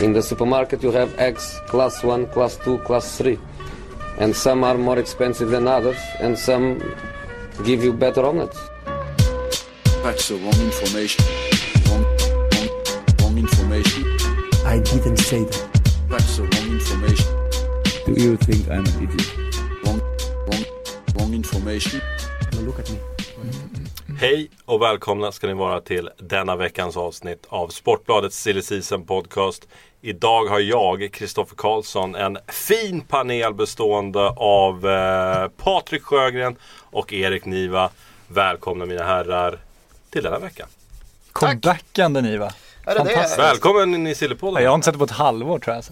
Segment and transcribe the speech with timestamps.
[0.00, 3.36] In the supermarket you have eggs class 1, class 2, class 3.
[4.20, 6.78] And some are more expensive than others and some
[7.64, 8.58] give you better omelets.
[10.04, 11.24] That's the wrong information.
[11.88, 12.04] Wrong,
[12.52, 12.68] wrong,
[13.20, 14.04] wrong information.
[14.64, 15.80] I didn't say that.
[16.08, 17.26] That's the wrong information.
[18.06, 19.36] Do you think I'm an idiot?
[19.84, 20.00] Wrong,
[20.46, 20.64] wrong,
[21.16, 22.00] wrong information.
[22.52, 22.98] Now look at me.
[24.20, 29.68] Hej och välkomna ska ni vara till denna veckans avsnitt av Sportbladets Silly Season Podcast.
[30.00, 36.56] Idag har jag, Kristoffer Karlsson, en fin panel bestående av eh, Patrik Sjögren
[36.90, 37.90] och Erik Niva.
[38.28, 39.58] Välkomna mina herrar
[40.10, 40.66] till denna vecka.
[41.32, 42.52] Comebackande ni va?
[42.86, 43.10] Är det det?
[43.10, 43.38] Fantastiskt.
[43.38, 44.62] Välkommen in i Sillypodden.
[44.62, 45.84] Jag har inte sett det på ett halvår tror jag.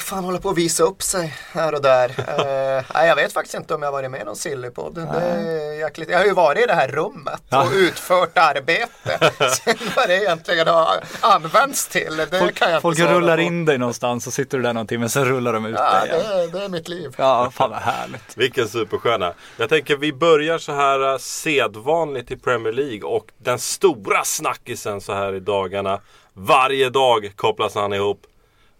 [0.00, 2.10] Fan håller på att visa upp sig här och där.
[2.80, 4.94] Eh, nej, jag vet faktiskt inte om jag varit med i någon Sillypodd.
[4.94, 6.08] Det är jäkligt.
[6.10, 7.62] Jag har ju varit i det här rummet Ja.
[7.62, 9.32] och utfört arbete.
[9.64, 13.42] Sen vad det egentligen har använts till, det kan jag inte Folk rullar på.
[13.42, 16.08] in dig någonstans och sitter du där någonting men sen rullar de ut Ja, dig
[16.08, 16.50] igen.
[16.52, 17.14] det, det är mitt liv.
[17.18, 18.36] Ja, fan vad härligt.
[18.36, 19.32] Vilken superstjärna.
[19.56, 25.00] Jag tänker vi börjar så här eh, sedvanligt i Premier League och den stora snackisen
[25.00, 26.00] så här i dagarna.
[26.32, 28.20] Varje dag kopplas han ihop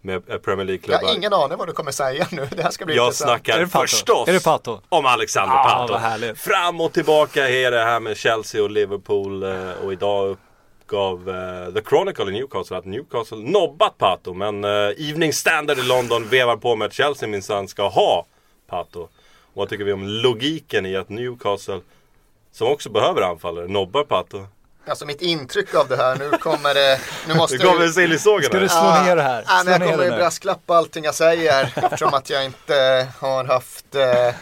[0.00, 1.02] med eh, Premier Jag League-klubbar.
[1.08, 2.48] har ingen aning vad du kommer säga nu.
[2.56, 3.28] Det här ska bli Jag intressant.
[3.30, 3.86] snackar Är det Pato?
[3.86, 4.80] förstås Är det Pato?
[4.88, 5.92] om Alexander Ah, Pato.
[5.92, 6.38] vad härligt.
[6.38, 10.28] Fram och tillbaka är det här med Chelsea och Liverpool eh, och idag
[10.82, 14.70] uppgav eh, The Chronicle i Newcastle att Newcastle nobbat Pato men eh,
[15.10, 18.26] Evening Standard i London vevar på med att Chelsea minsann ska ha
[18.66, 19.00] Pato.
[19.02, 19.08] Och
[19.54, 21.80] vad tycker vi om logiken i att Newcastle
[22.52, 24.46] som också behöver anfallare nobbar Pato?
[24.88, 27.00] Alltså mitt intryck av det här, nu kommer det...
[27.28, 29.44] Nu måste Det kommer sillysågen Ska du slå ner det här?
[29.48, 33.94] Ja, men jag kommer ju brasklappa allting jag säger eftersom att jag inte har haft
[33.94, 34.34] eh,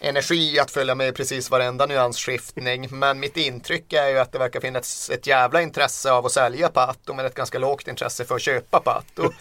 [0.00, 2.88] energi att följa med i precis varenda nyansskiftning.
[2.90, 6.68] Men mitt intryck är ju att det verkar finnas ett jävla intresse av att sälja
[6.68, 9.22] Pato men ett ganska lågt intresse för att köpa Pato.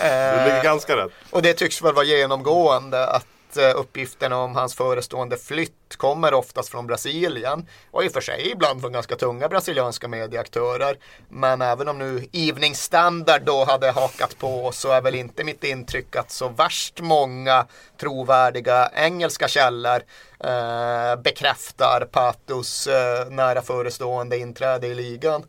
[0.00, 1.12] Det ligger Eh, ganska rätt.
[1.30, 6.68] och det tycks väl vara genomgående att Eh, uppgifterna om hans förestående flytt kommer oftast
[6.68, 7.66] från Brasilien.
[7.90, 10.96] Och i och för sig ibland från ganska tunga brasilianska medieaktörer.
[11.28, 15.64] Men även om nu Evening Standard då hade hakat på så är väl inte mitt
[15.64, 17.66] intryck att så värst många
[18.00, 20.02] trovärdiga engelska källor
[20.44, 25.44] eh, bekräftar Patos eh, nära förestående inträde i ligan.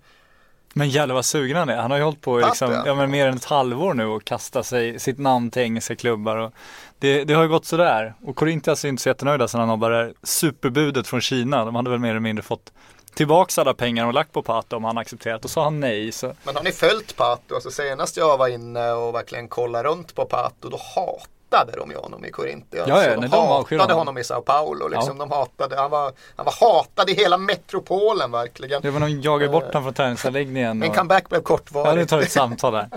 [0.74, 1.78] Men jävlar vad sugen han är.
[1.78, 2.96] Han har ju hållit på i liksom, ja.
[2.96, 6.38] men mer än ett halvår nu och kasta sig, sitt namn till engelska klubbar.
[6.38, 6.54] Och
[7.00, 8.14] det, det har ju gått sådär.
[8.24, 11.66] Och Corinthians är inte så jättenöjda sen han har bara superbudet från Kina.
[11.66, 12.72] De hade väl mer eller mindre fått
[13.14, 15.46] tillbaks alla pengar och lagt på Pato om han accepterat.
[15.46, 16.12] Och sa han nej.
[16.12, 17.56] Så Men har ni följt Pato?
[17.56, 21.33] Alltså senast jag var inne och verkligen kollade runt på Pato då hatade
[21.78, 22.88] de ju honom i Corinthians.
[22.90, 23.98] Ja, ja, de nej, de hatade honom.
[23.98, 24.88] honom i Sao Paulo.
[24.88, 25.18] Liksom.
[25.18, 28.82] De hatade, han, var, han var hatad i hela metropolen verkligen.
[28.82, 30.80] det var någon jagar bort honom från träningsanläggningen.
[30.80, 32.08] Min och- comeback blev Ja, nu kortvarig.
[32.10, 32.88] tar ett samtal här.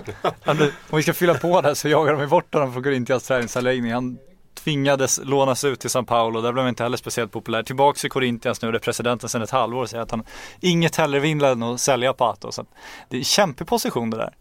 [0.89, 3.93] Om vi ska fylla på där så jagar de bort honom från Corinthians träningsanläggning.
[3.93, 4.17] Han
[4.63, 6.41] tvingades lånas ut till São Paulo.
[6.41, 7.63] Där blev han inte heller speciellt populär.
[7.63, 10.23] Tillbaks i Corinthians nu där presidenten sedan ett halvår säger att han
[10.59, 12.51] inget hellre vill än att sälja Pato.
[12.51, 12.67] Så att
[13.09, 14.33] det är en kämpig position det där.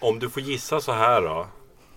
[0.00, 1.46] Om du får gissa så här då.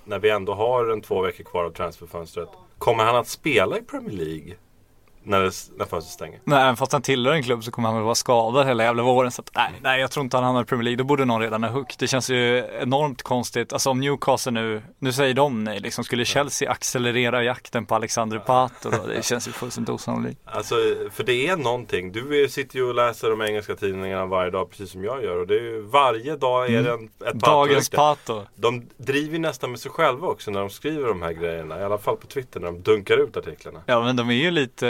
[0.08, 2.50] När vi ändå har en två veckor kvar av transferfönstret.
[2.78, 4.56] Kommer han att spela i Premier League?
[5.28, 6.40] När, det, när fönstret stänger?
[6.44, 9.04] Nej, även fast han tillhör en klubb så kommer han väl vara skadad hela jävla
[9.04, 9.32] våren.
[9.32, 10.98] Så att, nej, nej, jag tror inte han hamnar i Premier League.
[10.98, 11.96] Då borde någon redan ha hook.
[12.00, 13.74] Det känns ju enormt konstigt.
[13.74, 18.40] Alltså om Newcastle nu, nu säger de nej, liksom skulle Chelsea accelerera jakten på Alexander
[18.40, 19.08] Pato då?
[19.08, 20.42] Det känns ju fullständigt osannolikt.
[20.46, 20.76] Alltså,
[21.12, 22.12] för det är någonting.
[22.12, 25.38] Du sitter ju och läser de engelska tidningarna varje dag precis som jag gör.
[25.42, 27.40] Och det är ju, varje dag är det en, ett Mm.
[27.40, 27.90] Dagens.
[27.90, 28.44] Pato.
[28.56, 31.80] De driver nästan med sig själva också när de skriver de här grejerna.
[31.80, 33.80] I alla fall på Twitter när de dunkar ut artiklarna.
[33.86, 34.88] Ja men de är ju lite,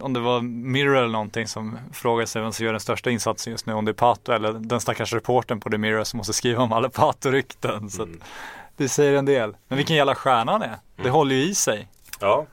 [0.00, 3.50] om det var Mirror eller någonting som frågade sig vem som gör den största insatsen
[3.50, 6.32] just nu, om det är Pato eller den stackars reporten på The Mirror som måste
[6.32, 7.90] skriva om alla Pato-rykten.
[7.90, 8.08] Så att
[8.76, 9.56] det säger en del.
[9.68, 10.76] Men vilken jävla stjärna han är.
[11.02, 11.88] Det håller ju i sig.
[12.20, 12.46] Ja.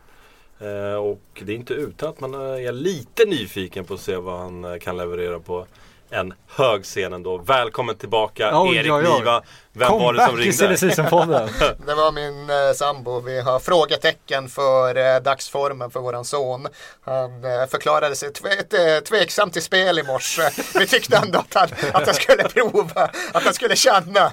[0.59, 4.40] Eh, och det är inte utan att man är lite nyfiken på att se vad
[4.40, 5.66] han eh, kan leverera på
[6.13, 7.38] en hög scen ändå.
[7.38, 9.19] Välkommen tillbaka Oj, Erik oj, oj.
[9.19, 9.44] Niva.
[9.75, 10.95] Vem var det som Comeback i Silly ringde?
[10.95, 11.50] Season-podden.
[11.86, 13.19] Det var min eh, sambo.
[13.19, 16.68] Vi har frågetecken för eh, dagsformen för våran son.
[17.01, 20.42] Han eh, förklarade sig tve, tveksam till spel i morse.
[20.80, 24.31] Vi tyckte ändå att han, att han skulle prova, att han skulle känna,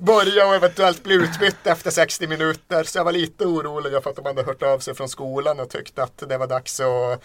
[0.00, 2.84] börja och eventuellt bli utbytt efter 60 minuter.
[2.84, 5.70] Så jag var lite orolig för att de hade hört av sig från skolan och
[5.70, 7.22] tyckte att det var dags att,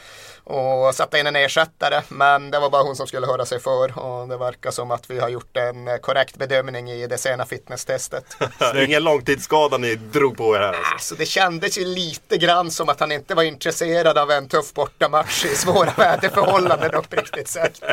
[0.90, 2.02] att sätta in en ersättare.
[2.08, 3.91] Men det var bara hon som skulle höra sig för.
[3.98, 7.46] år och det verkar som att vi har gjort en korrekt bedömning i det sena
[7.46, 8.26] fitnesstestet.
[8.76, 10.92] Ingen långtidsskada ni drog på er här alltså.
[10.94, 14.74] Alltså det kändes ju lite grann som att han inte var intresserad av en tuff
[14.74, 17.84] bortamatch i svåra väderförhållanden uppriktigt sagt.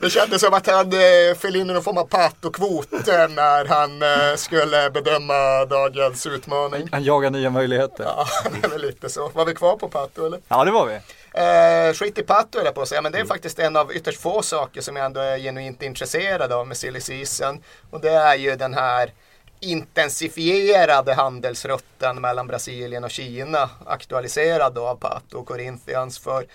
[0.00, 3.64] Det kändes som att han eh, föll in i någon form av patokvot eh, när
[3.64, 6.88] han eh, skulle bedöma dagens utmaning.
[6.92, 8.04] Han jagar nya möjligheter.
[8.04, 8.26] Ja,
[8.60, 9.28] det är väl lite så.
[9.28, 10.40] Var vi kvar på Pato eller?
[10.48, 10.98] Ja, det var vi.
[11.38, 13.92] Eh, skit i Pato höll jag på att säga, men det är faktiskt en av
[13.92, 17.62] ytterst få saker som jag ändå är genuint intresserad av med silly season.
[17.90, 19.12] Och det är ju den här
[19.60, 26.18] intensifierade handelsrutten mellan Brasilien och Kina aktualiserad då av Pato och Corinthians.
[26.18, 26.46] För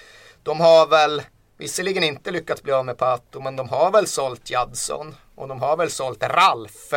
[0.43, 1.21] de har väl
[1.57, 5.61] visserligen inte lyckats bli av med Pato, men de har väl sålt Jadson och de
[5.61, 6.93] har väl sålt Ralf.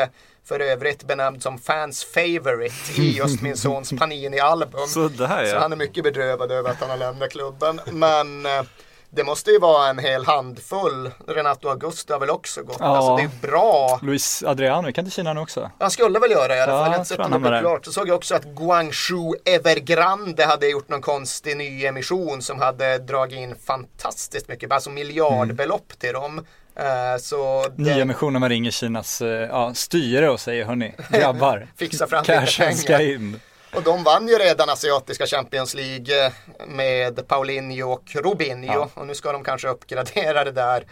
[0.49, 4.87] För övrigt benämnd som fans favorite i just min sons Panini-album.
[4.89, 5.47] Så ja.
[5.47, 7.81] Så han är mycket bedrövad över att han har lämnat klubben.
[7.93, 8.63] Men eh,
[9.11, 11.11] det måste ju vara en hel handfull.
[11.27, 12.77] Renato Augusto har väl också gått.
[12.81, 12.87] Ja.
[12.87, 14.01] Alltså det är bra.
[14.03, 15.71] Luis Adriano, kan inte Kina nu också?
[15.79, 16.79] Han skulle väl göra i alla Ja, fall.
[16.79, 17.09] Jag har jag inte
[17.39, 17.85] sett det klart.
[17.85, 23.39] Så såg jag också att Guangzhou Evergrande hade gjort någon konstig nyemission som hade dragit
[23.39, 26.47] in fantastiskt mycket, alltså miljardbelopp till dem.
[26.77, 32.07] Eh, Så det- Nyemissionen man ringer Kinas eh, ja, styre och säger hörni, grabbar, Fixa
[32.07, 33.41] fram cashen ska in.
[33.75, 36.33] Och de vann ju redan asiatiska Champions League eh,
[36.67, 38.73] med Paulinho och Robinho.
[38.75, 38.89] Ja.
[38.95, 40.85] Och nu ska de kanske uppgradera det där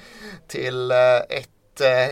[0.48, 1.48] till ett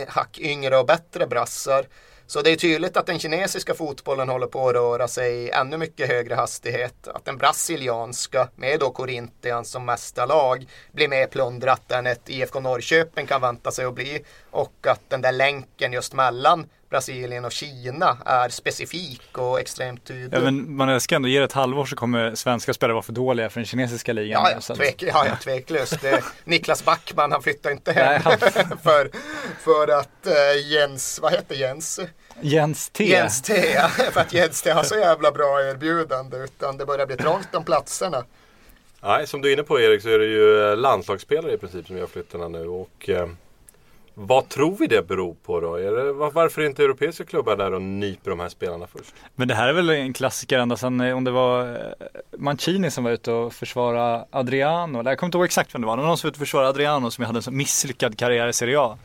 [0.07, 1.85] hack yngre och bättre brassar.
[2.33, 5.77] Så det är tydligt att den kinesiska fotbollen håller på att röra sig i ännu
[5.77, 7.07] mycket högre hastighet.
[7.07, 12.59] Att den brasilianska, med då Corinthians som mesta lag, blir mer plundrat än ett IFK
[12.59, 14.25] Norrköping kan vänta sig att bli.
[14.51, 20.33] Och att den där länken just mellan Brasilien och Kina är specifik och extremt tydlig.
[20.37, 23.13] Ja, men man ska ändå ge det ett halvår så kommer svenska spelare vara för
[23.13, 24.41] dåliga för den kinesiska ligan.
[24.43, 25.99] Ja, ja, Så tvek, ja, ja tveklöst.
[26.43, 28.37] Niklas Backman, han flyttar inte hem Nej, han-
[28.83, 29.09] för,
[29.59, 31.99] för att eh, Jens, vad heter Jens?
[32.41, 33.03] Jens T.
[33.09, 37.05] Jens T, ja, för att Jens T har så jävla bra erbjudande utan det börjar
[37.05, 38.23] bli trångt om platserna.
[39.01, 41.97] Nej, som du är inne på Erik så är det ju landslagsspelare i princip som
[41.97, 42.67] gör flyttarna nu.
[42.67, 43.27] Och eh,
[44.13, 45.77] vad tror vi det beror på då?
[45.77, 49.13] Det, var, varför är inte europeiska klubbar där och nyper de här spelarna först?
[49.35, 51.77] Men det här är väl en klassiker ända sedan eh, om det var eh,
[52.37, 55.03] Mancini som var ute och försvara Adriano.
[55.09, 55.97] Jag kommer inte ihåg exakt vem det var.
[55.97, 58.47] Det var någon som var ute och försvara Adriano som hade en så misslyckad karriär
[58.47, 58.97] i Serie A.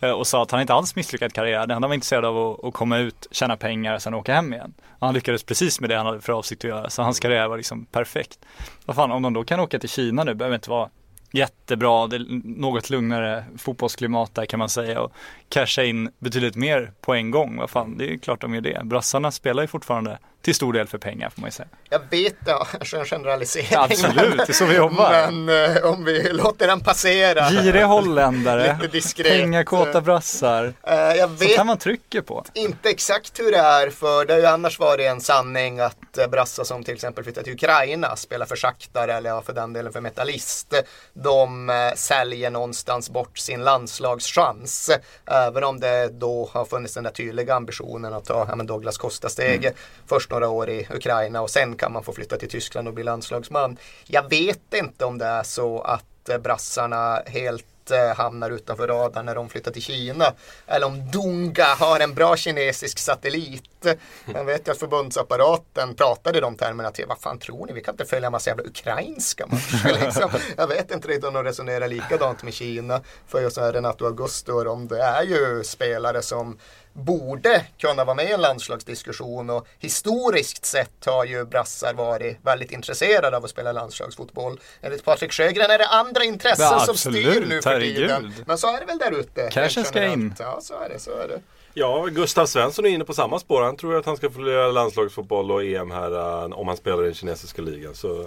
[0.00, 1.68] Eh, Och sa att han inte alls misslyckad karriär.
[1.68, 4.74] Han var intresserad av att, att komma ut, tjäna pengar och sen åka hem igen.
[4.98, 6.90] Och han lyckades precis med det han hade för avsikt att göra.
[6.90, 8.38] Så hans karriär var liksom perfekt.
[8.86, 10.88] Vad fan, om de då kan åka till Kina nu, behöver inte vara
[11.34, 12.26] jättebra, det är
[12.60, 15.12] något lugnare fotbollsklimat där kan man säga och
[15.48, 17.56] casha in betydligt mer på en gång.
[17.56, 18.80] Vad fan, det är klart de gör det.
[18.84, 21.68] Brassarna spelar ju fortfarande till stor del för pengar får man ju säga.
[21.88, 23.68] Jag vet, ja, kanske en generalisering.
[23.70, 25.30] Ja, absolut, det är så vi jobbar.
[25.30, 27.50] Men eh, om vi låter den passera.
[27.50, 28.78] Giriga holländare,
[29.24, 30.74] pengakåta brassar.
[30.82, 32.44] Eh, jag Sånt vet här man trycker på.
[32.54, 36.26] inte exakt hur det är för det har ju annars varit en sanning att eh,
[36.26, 39.92] brassar som till exempel flyttar till Ukraina spelar för Shakhtar eller ja, för den delen
[39.92, 40.74] för Metallist.
[41.12, 44.90] De eh, säljer någonstans bort sin landslagschans.
[45.26, 48.98] Även om det då har funnits den där tydliga ambitionen att ta ja, men Douglas
[48.98, 49.72] Costa-stege
[50.06, 53.04] först några år i Ukraina och sen kan man få flytta till Tyskland och bli
[53.04, 53.76] landslagsman.
[54.06, 59.26] Jag vet inte om det är så att eh, brassarna helt eh, hamnar utanför radarn
[59.26, 60.32] när de flyttar till Kina.
[60.66, 63.62] Eller om Dunga har en bra kinesisk satellit.
[64.34, 67.80] Jag vet ju att förbundsapparaten pratade i de termerna till vad fan tror ni, vi
[67.80, 70.00] kan inte följa en massa jävla ukrainska matcher.
[70.04, 70.30] Liksom.
[70.56, 73.00] Jag vet inte riktigt om de resonerar likadant med Kina.
[73.28, 76.58] För just så här Renato Augusto och de, det är ju spelare som
[76.92, 82.72] borde kunna vara med i en landslagsdiskussion och historiskt sett har ju brassar varit väldigt
[82.72, 84.60] intresserade av att spela landslagsfotboll.
[84.80, 88.34] Enligt Patrik Sjögren är det andra intressen Ja, som styr nu för tiden.
[88.46, 89.48] Men så är det väl där ute.
[89.52, 90.34] Cashen ska in.
[90.38, 90.98] Ja, så är det.
[90.98, 91.40] Så är det.
[91.76, 93.62] Ja, Gustav Svensson är inne på samma spår.
[93.62, 97.02] Han tror att han ska få lira landslagsfotboll och EM här eh, om han spelar
[97.02, 97.94] i den kinesiska ligan.
[97.94, 98.26] Så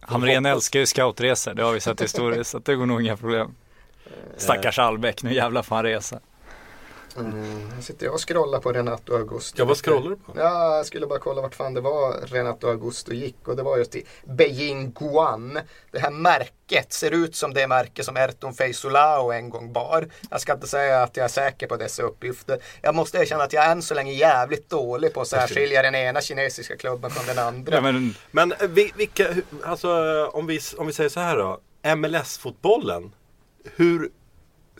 [0.00, 2.50] Hamrén älskar ju scoutresor, det har vi sett historiskt.
[2.50, 3.54] Så det går nog inga problem.
[4.36, 6.20] Stackars Albeck, nu jävlar får han resa.
[7.16, 9.58] Mm, här sitter jag och scrollar på Renato Augusto.
[9.58, 10.32] ja, vad scrollar du på?
[10.36, 13.78] Ja, jag skulle bara kolla vart fan det var Renato Augusto gick och det var
[13.78, 15.58] just i Beijing Guan.
[15.90, 20.08] Det här märket ser ut som det märke som Erton Feisulao en gång bar.
[20.30, 22.58] Jag ska inte säga att jag är säker på dessa uppgifter.
[22.82, 25.94] Jag måste erkänna att jag är än så länge jävligt dålig på att särskilja den
[25.94, 27.74] ena kinesiska klubben från den andra.
[27.74, 29.26] Ja, men, Men eh, vi- vilka,
[29.64, 31.60] alltså eh, om vi, om vi säger så här då.
[31.96, 33.12] MLS-fotbollen.
[33.76, 34.10] Hur,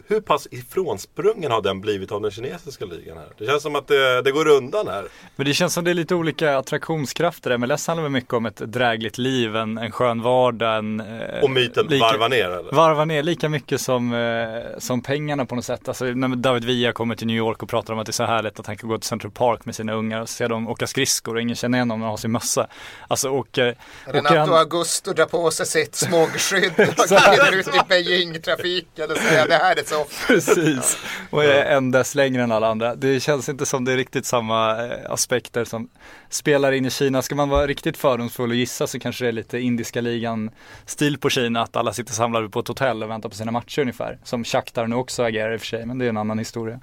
[0.06, 3.26] hur pass ifrånsprungen har den blivit av den kinesiska ligan här?
[3.38, 5.04] Det känns som att det, det går undan här.
[5.36, 7.56] Men det känns som det är lite olika attraktionskrafter.
[7.58, 10.78] MLS handlar väl mycket om ett drägligt liv, en, en skön vardag.
[10.78, 12.72] En, eh, Och myten lika- varva ner eller?
[12.72, 15.88] Varva ner lika mycket som, eh, som pengarna på något sätt.
[15.88, 18.24] Alltså när David Villa kommer till New York och pratar om att det är så
[18.24, 20.86] härligt att han kan gå till Central Park med sina ungar och se dem åka
[20.86, 22.66] skridskor och ingen känner igen dem när de har sin mössa.
[23.08, 23.76] Alltså åker,
[24.08, 26.76] åker Renato han, Augusto drar på sig sitt smågskydd och
[27.08, 30.98] glider ut i Beijing-trafiken och säger det här är så Precis,
[31.30, 32.94] och är en dess längre än alla andra.
[32.94, 35.88] Det känns inte som det är riktigt samma eh, aspekter som
[36.28, 37.22] spelar in i Kina.
[37.22, 40.50] Ska man vara riktigt fördomsfull och gissa så kanske det är lite indiska ligan
[40.86, 43.80] stil på Kina, att alla sitter samlade på ett hotell och väntar på sina matcher
[43.80, 44.18] ungefär.
[44.24, 46.80] Som Shakhtar nu också agerar i och för sig, men det är en annan historia.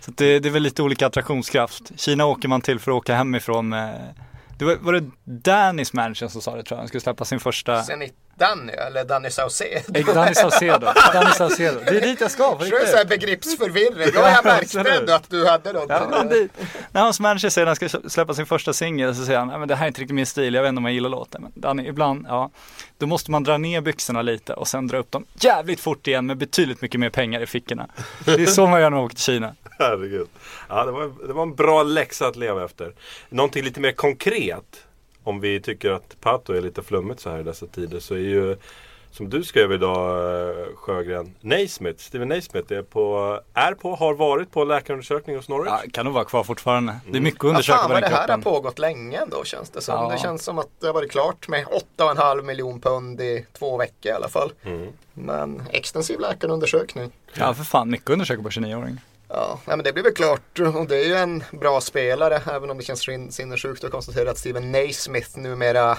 [0.00, 2.00] Så det, det är väl lite olika attraktionskraft.
[2.00, 4.14] Kina åker man till för att åka hemifrån med
[4.58, 7.40] det var, var det Dannys manager som sa det tror jag, han skulle släppa sin
[7.40, 9.98] första Zenit Danny eller Danny Saucedo.
[9.98, 11.80] Eh, Danny Saucedo, Danny Saucedo.
[11.84, 14.10] Det är dit jag ska på Det är så här begreppsförvirring.
[14.14, 15.86] Ja, jag märkte ändå att du hade något.
[15.88, 16.24] Ja,
[16.92, 19.58] när hans manager säger att han ska släppa sin första singel så säger han, "Nej,
[19.58, 21.42] men det här är inte riktigt min stil, jag vet inte om jag gillar låten.
[21.42, 22.50] Men Danny, ibland, ja,
[22.98, 26.26] då måste man dra ner byxorna lite och sen dra upp dem jävligt fort igen
[26.26, 27.86] med betydligt mycket mer pengar i fickorna.
[28.24, 29.54] Det är så man gör när man åker till Kina.
[29.78, 30.28] Herregud.
[30.68, 32.92] Ja, det, var, det var en bra läxa att leva efter.
[33.28, 34.84] Någonting lite mer konkret.
[35.24, 38.18] Om vi tycker att Pato är lite flummigt så här i dessa tider så är
[38.18, 38.56] ju
[39.12, 40.08] som du skrev idag
[40.50, 45.72] eh, Sjögren, Naismith, Steven Naismith är på, är på, har varit på läkarundersökning hos Norwich.
[45.84, 46.96] Ja, kan nog vara kvar fortfarande.
[47.10, 48.42] Det är mycket att Vad undersöka fan på den det här har kroppen.
[48.42, 49.94] pågått länge ändå känns det som.
[49.94, 50.10] Ja.
[50.12, 51.66] Det känns som att det har varit klart med
[51.98, 54.52] 8,5 miljon pund i två veckor i alla fall.
[54.62, 54.88] Mm.
[55.14, 57.10] Men extensiv läkarundersökning.
[57.34, 59.00] Ja, för fan, mycket undersöka på 29-åring.
[59.34, 62.78] Ja, men det blir väl klart och det är ju en bra spelare även om
[62.78, 65.90] det känns sinnessjukt att konstatera att Steven Naismith numera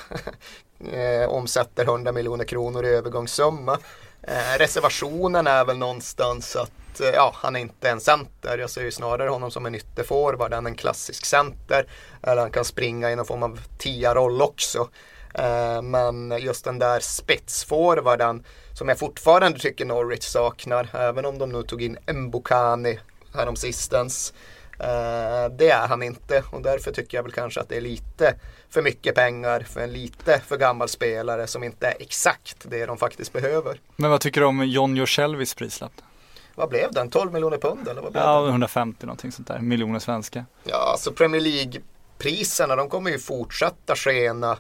[0.94, 3.80] eh, omsätter 100 miljoner kronor i övergångssumma.
[4.22, 8.58] Eh, reservationen är väl någonstans att eh, ja, han är inte en center.
[8.58, 11.88] Jag ser ju snarare honom som en ytterforward än en klassisk center.
[12.22, 14.90] Eller han kan springa i någon form av tia-roll också.
[15.34, 21.50] Eh, men just den där spetsforwarden som jag fortfarande tycker Norwich saknar, även om de
[21.52, 23.00] nu tog in Mbokani
[23.34, 24.34] häromsistens.
[24.80, 28.36] Eh, det är han inte och därför tycker jag väl kanske att det är lite
[28.70, 32.98] för mycket pengar för en lite för gammal spelare som inte är exakt det de
[32.98, 33.80] faktiskt behöver.
[33.96, 35.92] Men vad tycker du om John Joselvis prislapp?
[36.56, 37.10] Vad blev den?
[37.10, 38.50] 12 miljoner pund eller vad blev Ja, den?
[38.50, 40.46] 150 någonting sånt där, miljoner svenska.
[40.64, 44.58] Ja, alltså Premier League-priserna de kommer ju fortsätta skena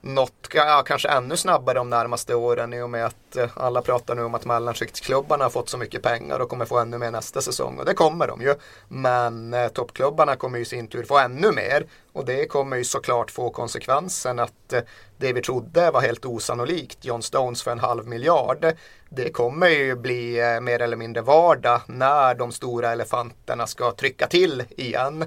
[0.00, 4.14] något, ja, kanske ännu snabbare de närmaste åren i och med att eh, alla pratar
[4.14, 7.40] nu om att mellanskiktsklubbarna har fått så mycket pengar och kommer få ännu mer nästa
[7.40, 8.54] säsong och det kommer de ju.
[8.88, 12.84] Men eh, toppklubbarna kommer ju i sin tur få ännu mer och det kommer ju
[12.84, 14.80] såklart få konsekvensen att eh,
[15.18, 18.66] det vi trodde var helt osannolikt, John Stones för en halv miljard,
[19.08, 24.26] det kommer ju bli eh, mer eller mindre vardag när de stora elefanterna ska trycka
[24.26, 25.24] till igen.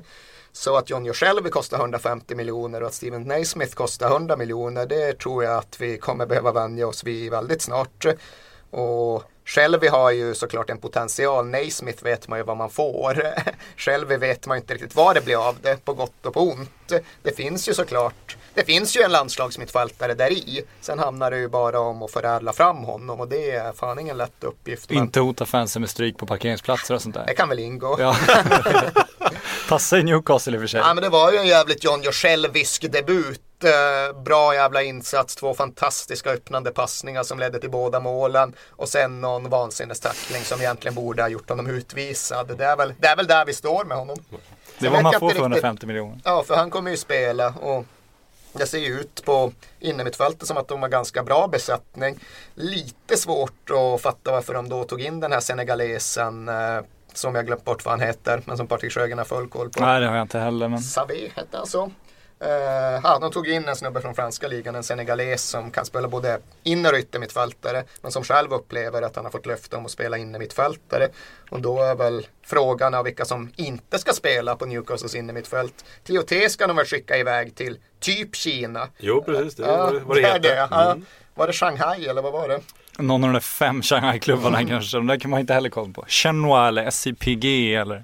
[0.56, 5.20] Så att John själv kostar 150 miljoner och att Steven Naismith kostar 100 miljoner det
[5.20, 8.06] tror jag att vi kommer behöva vänja oss vid väldigt snart.
[8.70, 11.48] Och Shelby har ju såklart en potential.
[11.48, 13.24] Naismith vet man ju vad man får.
[13.78, 16.42] Shelby vet man ju inte riktigt vad det blir av det, på gott och på
[16.42, 16.94] ont.
[17.22, 20.64] Det finns ju såklart, det finns ju en landslagsmittfältare där i.
[20.82, 24.18] Sen handlar det ju bara om att förädla fram honom och det är fan ingen
[24.18, 24.90] lätt uppgift.
[24.90, 27.34] Men Inte hota fansen med stryk på parkeringsplatser och sånt det där.
[27.34, 27.96] kan väl ingå.
[28.00, 28.16] Ja.
[29.70, 30.80] Passa i Newcastle i och för sig.
[30.80, 33.42] Ja men det var ju en jävligt John Joselvisk debut.
[33.64, 38.54] Eh, bra jävla insats, två fantastiska öppnande passningar som ledde till båda målen.
[38.70, 42.58] Och sen någon vansinnestackling som egentligen borde ha gjort honom utvisad.
[42.58, 44.18] Det är väl, det är väl där vi står med honom.
[44.80, 46.20] det vet man får för riktigt- 150 miljoner.
[46.24, 47.86] Ja, för han kommer ju spela och
[48.54, 52.20] det ser ut på innermittfältet som att de har ganska bra besättning.
[52.56, 56.80] Lite svårt att fatta varför de då tog in den här senegalesen eh,
[57.14, 59.86] som jag glömt bort vad han heter, men som Patrik Sjögren har full koll på.
[59.86, 60.68] Nej, det har jag inte heller.
[60.68, 60.80] Men...
[60.80, 61.92] Savé hette han så.
[62.44, 66.08] Uh, ja, de tog in en snubbe från franska ligan, en senegales som kan spela
[66.08, 67.84] både inner och yttermittfältare.
[68.02, 71.10] Men som själv upplever att han har fått löfte om att spela innermittfältare.
[71.50, 75.86] Och då är väl frågan av vilka som inte ska spela på Newcastles innermittfält.
[76.04, 78.88] TOT ska de väl skicka iväg till typ Kina.
[78.98, 80.58] Jo precis, det Ja, var vad det det det.
[80.72, 81.06] Mm.
[81.36, 82.60] Var det Shanghai eller vad var det?
[82.98, 84.98] Någon av de fem Shanghai-klubbarna kanske.
[84.98, 86.06] De där kan man inte heller kolla på.
[86.08, 88.04] Shenhua eller SCPG eller.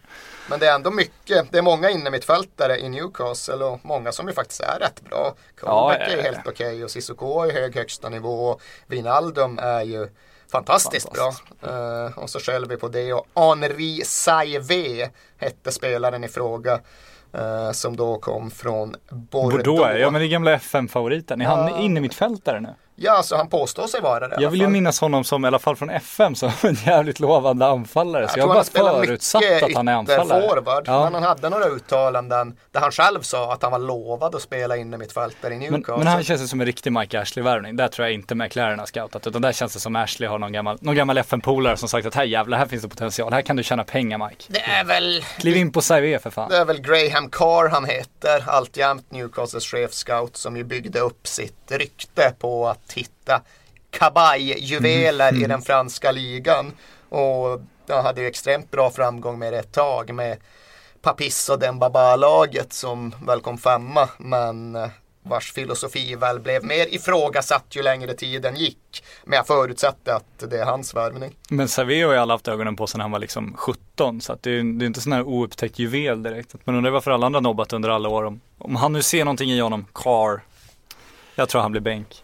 [0.49, 4.33] Men det är ändå mycket, det är många innermittfältare i Newcastle och många som ju
[4.33, 5.33] faktiskt är rätt bra.
[5.59, 8.59] Colbeck Ja, är helt okej och Cissoko är hög högsta nivå.
[8.87, 10.07] Wijnaldum är ju
[10.51, 11.61] fantastiskt Fantastiskt.
[11.61, 12.05] bra.
[12.05, 16.79] Eh, och så skäller vi på det och Henri Saivé hette spelaren i fråga.
[17.33, 19.55] eh, som då kom från Bordeaux.
[19.65, 21.41] Bordeaux, ja men det är gamla FM-favoriten.
[21.41, 21.79] Är han Ja.
[21.79, 22.69] inne mittfältare nu?
[23.01, 25.59] Ja, så han påstår sig vara det Jag vill ju minnas honom som, i alla
[25.59, 28.27] fall från FM, som en jävligt lovande anfallare.
[28.27, 28.63] Så jag har bara
[29.05, 30.41] förutsatt att han är anfallare.
[30.49, 31.03] forward, Ja.
[31.03, 34.77] men han hade några uttalanden där han själv sa att han var lovad att spela
[34.77, 35.97] inne mittfältare i Men, Newcastle.
[35.97, 37.75] men han känns som en riktig Mike Ashley-värvning.
[37.75, 39.27] Där tror jag inte McLaren har scoutat.
[39.27, 42.15] Utan där känns det som Ashley har någon gammal, någon gammal FN-polare som sagt att
[42.15, 43.33] här jävlar, här finns det potential.
[43.33, 44.43] Här kan du tjäna pengar Mike.
[44.47, 46.49] det är väl Kliv in på Saivé för fan.
[46.49, 51.55] Det är väl Graham Carr han heter, alltjämt Newcastles chefscout som ju byggde upp sitt
[51.71, 53.41] rykte på att hitta
[53.91, 56.71] kabajjuveler i den franska ligan.
[57.09, 60.37] Och han hade ju extremt bra framgång med det ett tag med
[61.01, 64.89] Papis och Dembaba-laget som väl kom femma men eh,
[65.23, 69.03] vars filosofi väl blev mer ifrågasatt ju längre tiden gick.
[69.23, 71.35] Men jag förutsätter att det är hans värvning.
[71.49, 74.21] Men Saivé har ju alla haft ögonen på när han var liksom 17.
[74.21, 76.55] Så att det är det är inte sån här oupptäckt juvel direkt.
[76.63, 78.23] Men undrar varför alla andra nobbat under alla år.
[78.23, 80.41] Om, om han nu ser någonting i honom, Carr.
[81.35, 82.23] Jag tror han blir bänk.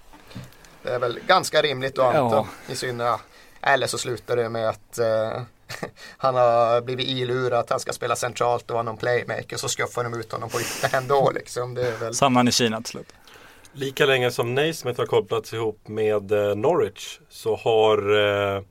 [0.86, 2.36] Det är väl ganska rimligt att anta.
[2.36, 2.48] Ja.
[2.74, 3.20] I synnerhet.
[3.62, 5.42] Eller så slutar det med att eh,
[6.18, 9.58] han har blivit ilurad att han ska spela centralt och vara någon playmaker.
[9.58, 11.74] Så skuffar de ut honom på yttern ändå liksom.
[11.74, 12.14] Det är väl...
[12.14, 13.14] Samman i Kina till slut.
[13.74, 17.98] Lika länge som Naismith har kopplats ihop med eh, Norwich så har
[18.56, 18.62] eh,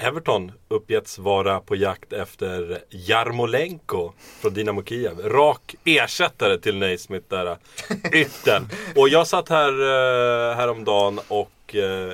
[0.00, 5.18] Everton uppgetts vara på jakt efter Jarmolenko från Dynamo Kiev.
[5.18, 7.56] Rak ersättare till Naismith där.
[7.90, 8.20] ytten.
[8.20, 8.68] Yttern.
[8.96, 12.12] Och jag satt här äh, häromdagen och äh,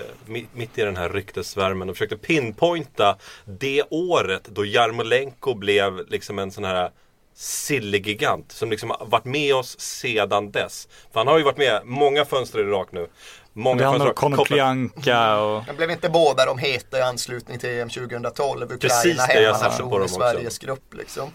[0.54, 6.50] mitt i den här ryktesvärmen och försökte pinpointa det året då Jarmolenko blev liksom en
[6.50, 6.90] sån här
[7.34, 10.88] sillegigant som liksom varit med oss sedan dess.
[11.12, 13.08] För han har ju varit med många fönster i Irak nu.
[13.56, 17.70] Många Det handlar om Konoplyanka och Men blev inte båda de heta i anslutning till
[17.80, 18.62] EM 2012?
[18.62, 20.20] Ukraina, Precis det jag satte hemmanation på dem i också.
[20.20, 21.28] Sveriges grupp liksom.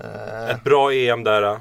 [0.00, 1.42] Eh, Ett bra EM där.
[1.42, 1.58] eh.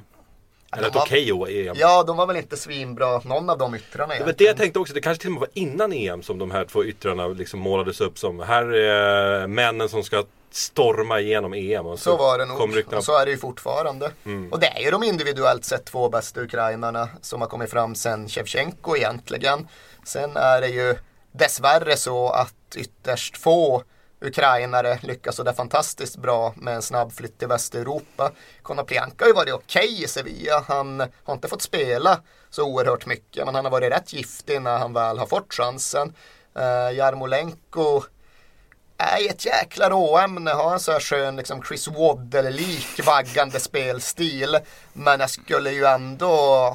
[0.78, 1.30] Eller ett okej
[1.68, 1.76] EM.
[1.80, 4.80] Ja, de var väl inte svinbra, någon av de yttrarna Det var det jag tänkte
[4.80, 7.60] också, det kanske till och med var innan EM som de här två yttrarna liksom
[7.60, 10.24] målades upp som Här är männen som ska
[10.56, 11.86] storma igenom EM.
[11.86, 12.58] Och Så var det nog.
[12.98, 14.12] Och så är det ju fortfarande.
[14.52, 18.30] Och det är ju de individuellt sett två bästa ukrainarna som har kommit fram sen
[18.30, 19.68] Shevchenko egentligen.
[20.04, 20.96] Sen är det ju
[21.32, 23.84] dessvärre så att ytterst få
[24.22, 28.32] ukrainare lyckas sådär fantastiskt bra med en snabb flytt till Västeuropa.
[28.62, 30.64] Konoplyanka har ju varit okej i Sevilla.
[30.68, 32.20] Han har inte fått spela
[32.50, 36.14] så oerhört mycket men han har varit rätt giftig när han väl har fått chansen.
[36.58, 38.04] Uh, Jarmolenko
[38.98, 44.58] är i ett jäkla råämne, har en så här skön liksom Chris Waddle-lik vaggande spelstil.
[44.94, 46.28] Men jag skulle ju ändå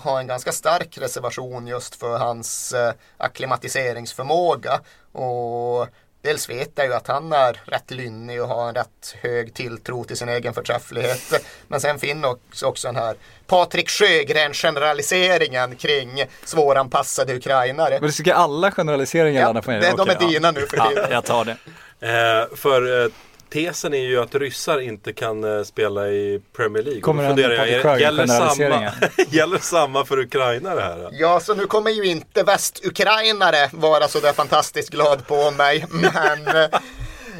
[0.05, 4.81] ha en ganska stark reservation just för hans eh, akklimatiseringsförmåga.
[5.13, 5.87] Och
[6.23, 10.05] dels vet jag ju att han är rätt lynnig och har en rätt hög tilltro
[10.05, 11.45] till sin egen förträfflighet.
[11.69, 17.91] Men sen finns också den här Patrik Sjögren-generaliseringen kring svåranpassade ukrainare.
[18.01, 19.81] Men du tycker alla generaliseringar Ja, på er?
[19.81, 21.05] det- de är dina nu för tiden.
[21.09, 21.57] Ja, jag tar det.
[22.01, 23.11] Eh, för eh,
[23.53, 27.01] tesen är ju att ryssar inte kan eh, spela i Premier League.
[27.01, 28.93] Kommer Och då det funderar jag, Patrik gäller samma,
[29.31, 31.09] gäller samma för ukrainare här?
[31.13, 35.85] Ja, så nu kommer ju inte västukrainare vara så där fantastiskt glad på mig.
[35.91, 36.81] Men eh,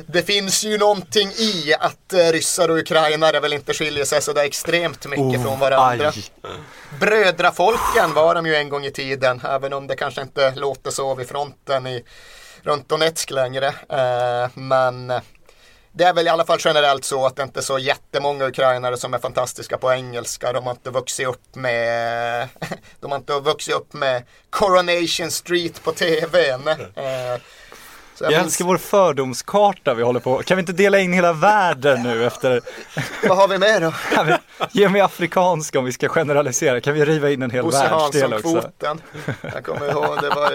[0.07, 4.33] det finns ju någonting i att eh, ryssar och ukrainare väl inte skiljer sig så
[4.33, 6.09] där extremt mycket från varandra.
[6.09, 6.51] Oh, aj.
[7.01, 11.15] Brödrafolken var de ju en gång i tiden, även om det kanske inte låter så
[11.15, 12.05] vid fronten i,
[12.63, 13.67] runt Donetsk längre.
[13.69, 15.13] Eh, men
[15.93, 18.97] det är väl i alla fall generellt så att det inte är så jättemånga ukrainare
[18.97, 20.53] som är fantastiska på engelska.
[20.53, 22.49] De har inte vuxit upp med,
[23.01, 26.69] de har inte vuxit upp med Coronation Street på tvn.
[26.69, 26.77] Eh,
[28.23, 30.43] Jag minns- älskar vår fördomskarta vi håller på.
[30.43, 32.61] Kan vi inte dela in hela världen nu efter?
[33.29, 33.93] Vad har vi med då?
[34.73, 36.81] Ge mig afrikanska om vi ska generalisera.
[36.81, 38.49] Kan vi riva in en hel Bosse världsdel också?
[38.49, 39.01] Hansson-kvoten.
[39.55, 40.53] Jag kommer ihåg, det var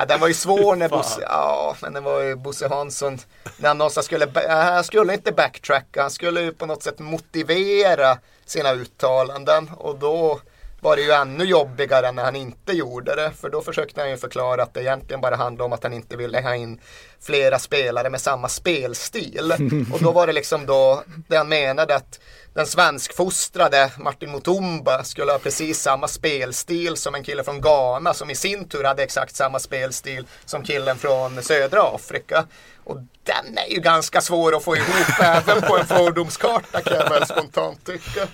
[0.00, 3.18] Ja, den var ju svår när Bosse, ja men det var ju Bosse Hansson
[3.56, 6.98] när han någonstans skulle, ja, han skulle inte backtracka, han skulle ju på något sätt
[6.98, 10.40] motivera sina uttalanden och då
[10.80, 13.30] var det ju ännu jobbigare när han inte gjorde det.
[13.40, 16.16] För då försökte han ju förklara att det egentligen bara handlade om att han inte
[16.16, 16.80] ville ha in
[17.20, 19.52] flera spelare med samma spelstil.
[19.92, 22.20] Och då var det liksom då det han menade att
[22.54, 28.30] den svenskfostrade Martin Mutumba skulle ha precis samma spelstil som en kille från Ghana som
[28.30, 32.46] i sin tur hade exakt samma spelstil som killen från södra Afrika.
[32.84, 37.10] Och den är ju ganska svår att få ihop även på en fördomskarta kan jag
[37.10, 38.26] väl spontant tycka.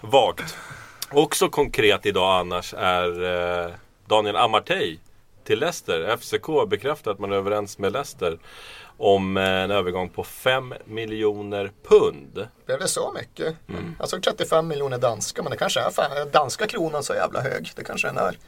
[0.00, 0.56] Vagt.
[1.10, 3.24] Också konkret idag annars är
[3.64, 3.72] eh,
[4.06, 4.98] Daniel Amartey
[5.44, 6.16] till Leicester.
[6.16, 8.38] FCK bekräftar att man är överens med Leicester
[9.02, 12.48] om eh, en övergång på 5 miljoner pund.
[12.66, 13.56] Blev det så mycket?
[13.98, 17.70] Jag såg 35 miljoner danska men det kanske är fan, danska kronan så jävla hög.
[17.76, 18.38] Det kanske den är.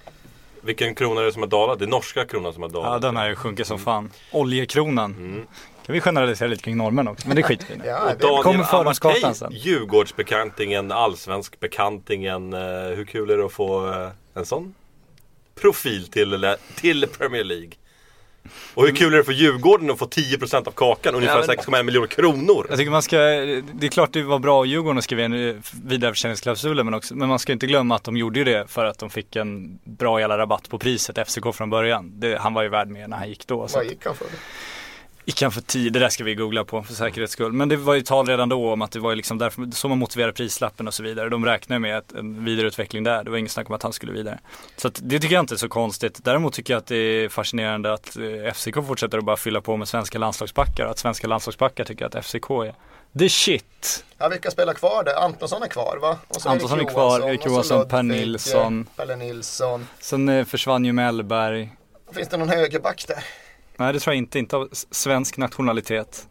[0.60, 1.78] Vilken krona är det som har dalat?
[1.78, 2.92] Det är norska kronan som har dalat.
[2.92, 4.10] Ja, den har ju sjunkit som fan.
[4.32, 5.46] Oljekronan.
[5.86, 7.84] Kan vi generalisera lite kring norrmän också, men det skiter vi i nu.
[7.86, 9.52] Ja, det, kommer fördomskartan Amartey, sen.
[9.52, 12.52] Djurgårdsbekantingen, allsvensk bekantingen.
[12.52, 12.60] Eh,
[12.96, 14.74] hur kul är det att få eh, en sån
[15.54, 17.70] profil till, till Premier League?
[18.74, 21.56] Och hur kul är det för Djurgården att få 10% av kakan, ungefär Ja, men-
[21.56, 22.66] 6,1 miljoner kronor?
[22.68, 25.48] Jag tycker man ska, det är klart det var bra av Djurgården att skriva in
[25.48, 25.54] eh,
[25.84, 29.10] vidareförsäljningsklausulen men, också, men man ska inte glömma att de gjorde det för att de
[29.10, 32.12] fick en bra jävla rabatt på priset, FCK från början.
[32.20, 33.68] Det, han var ju värd mer när han gick då.
[33.74, 34.26] Vad gick han för?
[35.40, 37.52] Han för 10, det där ska vi googla på för säkerhets skull.
[37.52, 39.98] Men det var ju tal redan då om att det var liksom därför, så man
[39.98, 41.28] motiverar prislappen och så vidare.
[41.28, 44.12] De räknar med att en vidareutveckling där, det var inget snack om att han skulle
[44.12, 44.38] vidare.
[44.76, 46.24] Så att det tycker jag inte är så konstigt.
[46.24, 49.76] Däremot tycker jag att det är fascinerande att eh, FCK fortsätter att bara fylla på
[49.76, 52.74] med svenska landslagsbackar och att svenska landslagsbackar tycker att FCK är
[53.18, 54.04] the shit.
[54.18, 55.14] Ja, vilka spelar kvar där?
[55.14, 56.18] Antonsson är kvar va?
[56.44, 58.86] Antonsson är kvar, Erik Johansson, Per Nilsson.
[58.96, 59.86] Pelle Nilsson.
[60.00, 61.70] Sen eh, försvann ju Mellberg.
[62.12, 63.24] Finns det någon högerback där?
[63.76, 66.28] Nej det tror jag inte, inte av svensk nationalitet.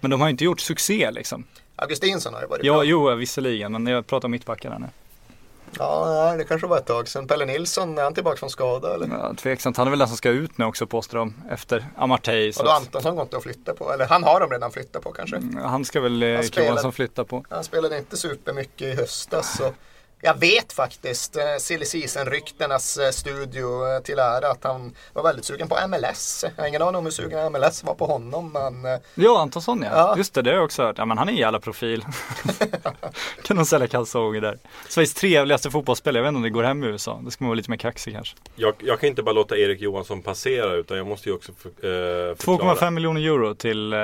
[0.00, 1.44] Men de har ju inte gjort succé liksom.
[1.76, 2.84] Augustinsson har ju varit Ja, bra.
[2.84, 4.86] jo visserligen, men jag pratar om mittbackarna nu.
[5.78, 7.26] Ja, det kanske var ett tag sedan.
[7.26, 9.08] Pelle Nilsson, är han tillbaka från skada eller?
[9.08, 12.52] Ja, tveksamt, han är väl den som ska ut nu också påstår de efter Amartey.
[12.52, 13.92] Så Och då att, Antonsson går inte att flytta på.
[13.92, 15.40] Eller han har de redan flyttat på kanske.
[15.64, 17.44] han ska väl eh, Han spelar- Johansson flytta på.
[17.50, 19.56] Han spelade inte supermycket i höstas.
[19.56, 19.72] Så
[20.20, 25.44] jag vet faktiskt, eh, silly season-ryktenas eh, studio eh, till ära, att han var väldigt
[25.44, 26.44] sugen på MLS.
[26.56, 29.90] Jag har ingen aning om hur sugen MLS var på honom, men Ja, Antonsson ja.
[29.92, 30.14] Ja.
[30.16, 30.98] Just det, det har jag också hört.
[30.98, 32.04] Ja men han är en jävla profil.
[33.42, 34.58] kan de sälja kalsonger där.
[34.88, 37.20] Sveriges trevligaste fotbollsspelare, jag vet inte om det går hem i USA.
[37.24, 38.36] Det ska man vara lite mer kaxig kanske.
[38.54, 41.68] Jag, jag kan inte bara låta Erik Johansson passera utan jag måste ju också för,
[41.68, 42.74] eh, förklara.
[42.74, 43.98] 2,5 miljoner euro till eh,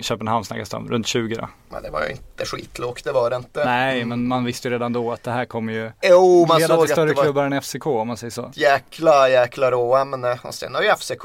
[0.00, 1.48] Köpenhamn snackas det om, runt 20 då.
[1.68, 3.64] men det var ju inte skitlågt, det var det inte.
[3.64, 6.76] Nej, men man visste ju redan då att det här kommer ju Jo, man leda
[6.76, 8.50] till större klubbar än FCK om man säger så.
[8.54, 10.38] jäkla, jäkla råämne.
[10.44, 11.24] Och sen har ju FCK,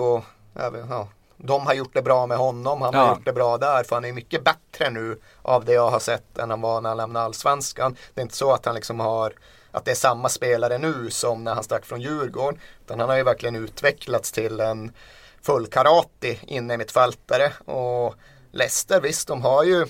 [0.53, 2.81] ja, de har gjort det bra med honom.
[2.81, 3.09] Han har Ja.
[3.15, 3.83] gjort det bra där.
[3.83, 6.89] För han är mycket bättre nu av det jag har sett än han var när
[6.89, 7.95] han lämnade allsvenskan.
[8.13, 9.33] Det är inte så att han liksom har
[9.71, 12.59] att det är samma spelare nu som när han stack från Djurgården.
[12.85, 14.91] Utan han har ju verkligen utvecklats till en
[15.41, 17.51] full karate inne i mitt fältare.
[17.65, 18.15] Och
[18.51, 19.85] Leicester, visst de har ju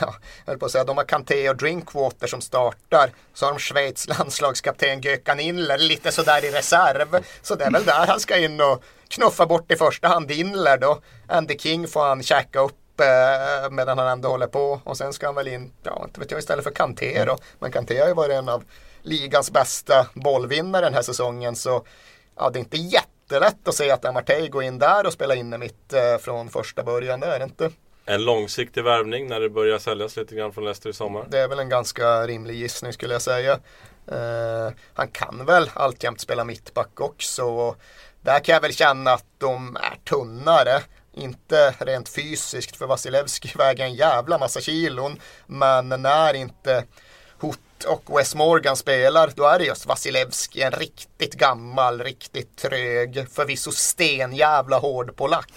[0.00, 0.14] Ja,
[0.44, 3.10] jag höll på att säga, de har Kanté och Drinkwater som startar.
[3.34, 7.24] Så har de Schweiz landslagskapten Gökan Inler lite sådär i reserv.
[7.42, 10.78] Så det är väl där han ska in och knuffa bort i första hand Inler
[10.78, 11.00] då.
[11.28, 14.80] Andy King får han käka upp eh, medan han ändå håller på.
[14.84, 17.38] Och sen ska han väl in, ja inte vet jag, istället för Kanté då.
[17.58, 18.64] Men Kanté har ju varit en av
[19.02, 21.56] ligans bästa bollvinnare den här säsongen.
[21.56, 21.86] Så
[22.36, 25.58] ja, det är inte jättelätt att se att Amartey går in där och spelar inne
[25.58, 27.20] mitt eh, från första början.
[27.20, 27.70] Det är det inte.
[28.04, 31.26] En långsiktig värvning när det börjar säljas lite grann från Leicester i sommar.
[31.28, 33.52] Det är väl en ganska rimlig gissning skulle jag säga.
[34.06, 37.76] Eh, han kan väl alltjämt spela mittback också.
[38.20, 40.82] Där kan jag väl känna att de är tunnare.
[41.14, 45.20] Inte rent fysiskt för Vasilevski väger en jävla massa kilon.
[45.46, 46.84] Men när inte
[47.38, 50.62] Hoot och Wes Morgan spelar då är det just Vasilevski.
[50.62, 55.52] En riktigt gammal, riktigt trög, förvisso stenjävla hård polack.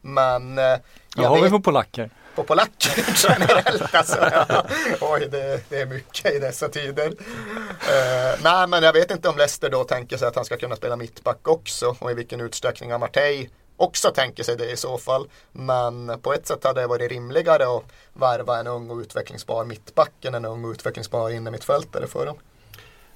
[0.00, 0.76] Men eh,
[1.16, 2.10] jag har vi på polacker?
[2.34, 4.18] på polacker generellt alltså.
[4.32, 4.66] Ja.
[5.00, 7.06] Oj, det, det är mycket i dessa tider.
[7.06, 10.76] Eh, nej, men jag vet inte om Leicester då tänker sig att han ska kunna
[10.76, 15.28] spela mittback också och i vilken utsträckning Amartey också tänker sig det i så fall.
[15.52, 20.24] Men på ett sätt hade det varit rimligare att värva en ung och utvecklingsbar mittback
[20.24, 22.36] än en ung och utvecklingsbar inne mittfältare för dem.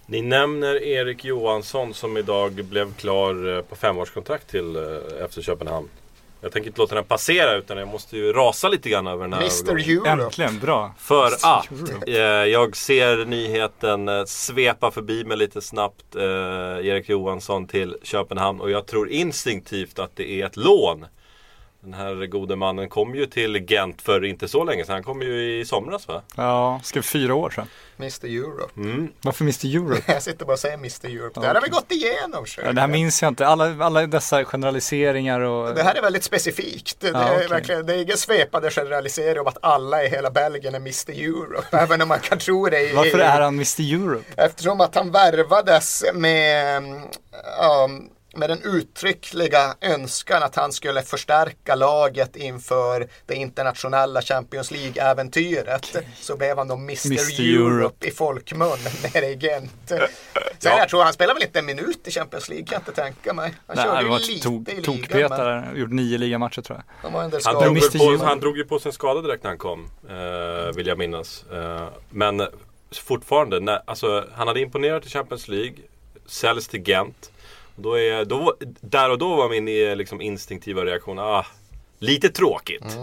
[0.07, 5.89] Ni nämner Erik Johansson som idag blev klar eh, på femårskontrakt till eh, FC Köpenhamn.
[6.41, 9.33] Jag tänker inte låta den passera utan jag måste ju rasa lite grann över den
[9.33, 10.13] här Mr övergången.
[10.13, 10.25] Euro.
[10.25, 10.95] Äntligen, bra.
[10.99, 11.69] För att
[12.09, 16.17] eh, jag ser nyheten eh, svepa förbi mig lite snabbt.
[16.17, 21.07] Eh, Erik Johansson till Köpenhamn och jag tror instinktivt att det är ett lån.
[21.89, 24.93] Den här gode mannen kom ju till Gent för inte så länge sedan.
[24.95, 26.23] Han kom ju i somras va?
[26.37, 27.67] Ja, skrev fyra år sedan.
[27.99, 28.73] Mr Europe.
[28.81, 29.09] Mm.
[29.23, 30.03] Varför Mr Europe?
[30.13, 31.41] Jag sitter bara och säger Mr Europe.
[31.41, 32.45] Det här har vi gått igenom.
[32.65, 33.47] Ja, det här minns jag inte.
[33.47, 35.75] Alla, alla dessa generaliseringar och...
[35.75, 37.01] Det här är väldigt specifikt.
[37.01, 40.75] Det, Ja, är, verkligen, det är ingen svepande generalisering om att alla i hela Belgien
[40.75, 41.67] är Mr Europe.
[41.77, 42.81] Även om man kan tro det.
[42.91, 44.25] i- Varför är han Mr Europe?
[44.37, 52.37] Eftersom att han värvades med, um, med den uttryckliga önskan att han skulle förstärka laget
[52.37, 55.97] inför det internationella Champions League-äventyret.
[56.21, 57.41] Så blev han då Mr, Mr.
[57.41, 58.07] Europe, Europe.
[58.09, 58.79] i folkmun
[59.15, 59.73] nere i Gent.
[60.59, 63.03] Sen jag tror han spelar väl inte en minut i Champions League kan jag inte
[63.03, 63.55] tänka mig.
[63.67, 64.75] Han Nej, körde ju lite tok, i ligan.
[64.77, 65.69] men tokpetare.
[65.77, 67.11] Gjort nio ligamatcher tror jag.
[67.11, 69.91] Han Han drog, på, han drog ju på sig en skada direkt när han kom.
[70.09, 71.45] Eh, vill jag minnas.
[71.53, 72.47] Eh, men
[72.93, 75.75] fortfarande, när, alltså, han hade imponerat i Champions League.
[76.27, 77.31] Säljs till Gent.
[77.81, 81.47] Då är, då, där och då var min eh, liksom, instinktiva reaktion, ah,
[81.99, 82.99] lite tråkigt.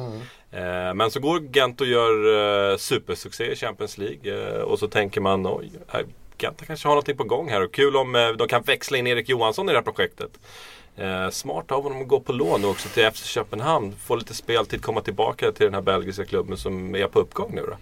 [0.51, 4.55] Eh, men så går Gent och gör eh, supersuccé i Champions League.
[4.55, 5.71] Eh, och så tänker man, oj,
[6.37, 7.63] Gent kanske har någonting på gång här.
[7.63, 10.31] Och kul om eh, de kan växla in Erik Johansson i det här projektet.
[10.97, 13.95] Eh, smart av honom att gå på lån också till FC Köpenhamn.
[14.05, 17.61] Få lite speltid, komma tillbaka till den här belgiska klubben som är på uppgång nu
[17.61, 17.77] då.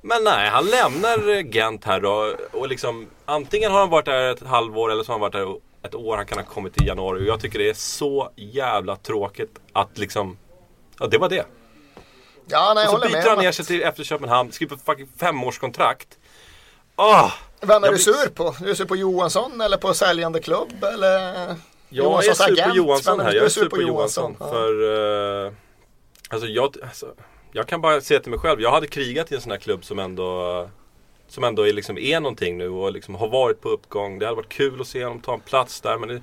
[0.00, 2.34] Men nej, han lämnar Gent här då.
[2.52, 5.67] Och liksom, antingen har han varit där ett halvår eller så har han varit där
[5.88, 6.16] ett år.
[6.16, 7.20] Han kan ha kommit i januari.
[7.20, 10.38] Och jag tycker det är så jävla tråkigt att liksom...
[10.98, 11.46] Ja, det var det.
[12.46, 16.18] Ja, nej, Och så byter han ner sig till efter Köpenhamn, skriver fucking femårskontrakt.
[16.96, 17.30] Ah!
[17.60, 18.54] Vem är du sur på?
[18.60, 20.84] Du är sur på Johansson eller på säljande klubb?
[20.84, 21.56] Eller Jag
[21.88, 22.70] Johanssons är sur agent?
[22.70, 23.32] på Johansson här.
[23.32, 24.36] Jag är sur på Johansson.
[24.38, 25.52] För eh,
[26.28, 27.06] alltså, jag, alltså,
[27.52, 28.60] jag kan bara säga till mig själv.
[28.60, 30.68] Jag hade krigat i en sån här klubb som ändå
[31.28, 34.18] som ändå är, liksom, är någonting nu och liksom har varit på uppgång.
[34.18, 35.98] Det hade varit kul att se honom ta en plats där.
[35.98, 36.22] Men, det,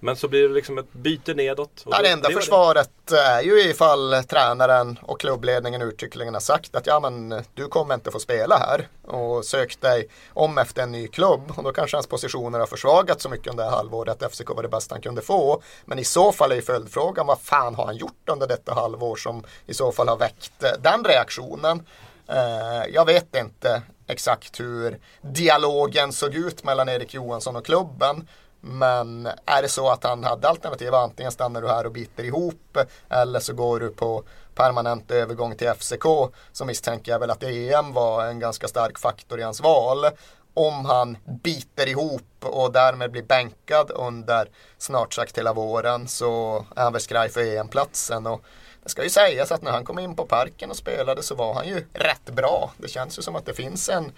[0.00, 1.82] men så blir det liksom ett byte nedåt.
[1.86, 6.76] Och Ja, det enda var försvaret är ju ifall tränaren och klubbledningen uttryckligen har sagt
[6.76, 10.92] att ja men du kommer inte få spela här och sök dig om efter en
[10.92, 14.22] ny klubb och då kanske hans positioner har försvagats så mycket under det här halvåret
[14.22, 15.62] att FCK var det bästa han kunde få.
[15.84, 19.16] Men i så fall är ju följdfrågan vad fan har han gjort under detta halvår
[19.16, 21.82] som i så fall har väckt eh, den reaktionen.
[22.28, 28.28] Eh, jag vet inte exakt hur dialogen såg ut mellan Erik Johansson och klubben.
[28.60, 32.78] Men är det så att han hade alternativ, antingen stannar du här och biter ihop
[33.08, 34.22] eller så går du på
[34.54, 36.04] permanent övergång till FCK
[36.52, 40.06] så misstänker jag väl att EM var en ganska stark faktor i hans val.
[40.54, 44.48] Om han biter ihop och därmed blir bänkad under
[44.78, 48.26] snart sagt hela våren så är han väl skraj för EM-platsen.
[48.26, 48.42] Och
[48.82, 51.54] det ska ju sägas att när han kom in på parken och spelade så var
[51.54, 52.72] han ju rätt bra.
[52.76, 54.12] Det känns ju som att det finns en,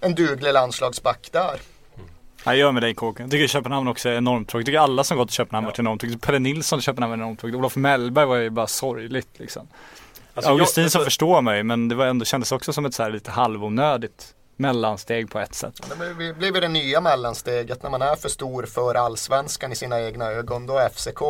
[0.00, 1.60] en duglig landslagsback där.
[2.44, 3.24] Jag gör med dig Kåken.
[3.26, 4.66] Jag tycker Köpenhamn också är enormt tråkigt.
[4.68, 6.22] Jag tycker alla som gått till Köpenhamn varit enormt tråkigt.
[6.22, 7.56] Pelle Nilsson till Köpenhamn var enormt tråkigt.
[7.56, 9.68] Olof Mellberg var ju bara sorgligt liksom.
[10.34, 13.02] Alltså, Augustin jag- så förstår ju men det var ändå, kändes också som ett så
[13.02, 15.80] här lite halvonödigt mellansteg på ett sätt.
[15.88, 19.76] Det blir- blir väl det nya mellansteget när man är för stor för allsvenskan i
[19.76, 20.66] sina egna ögon.
[20.66, 21.22] Då är FCK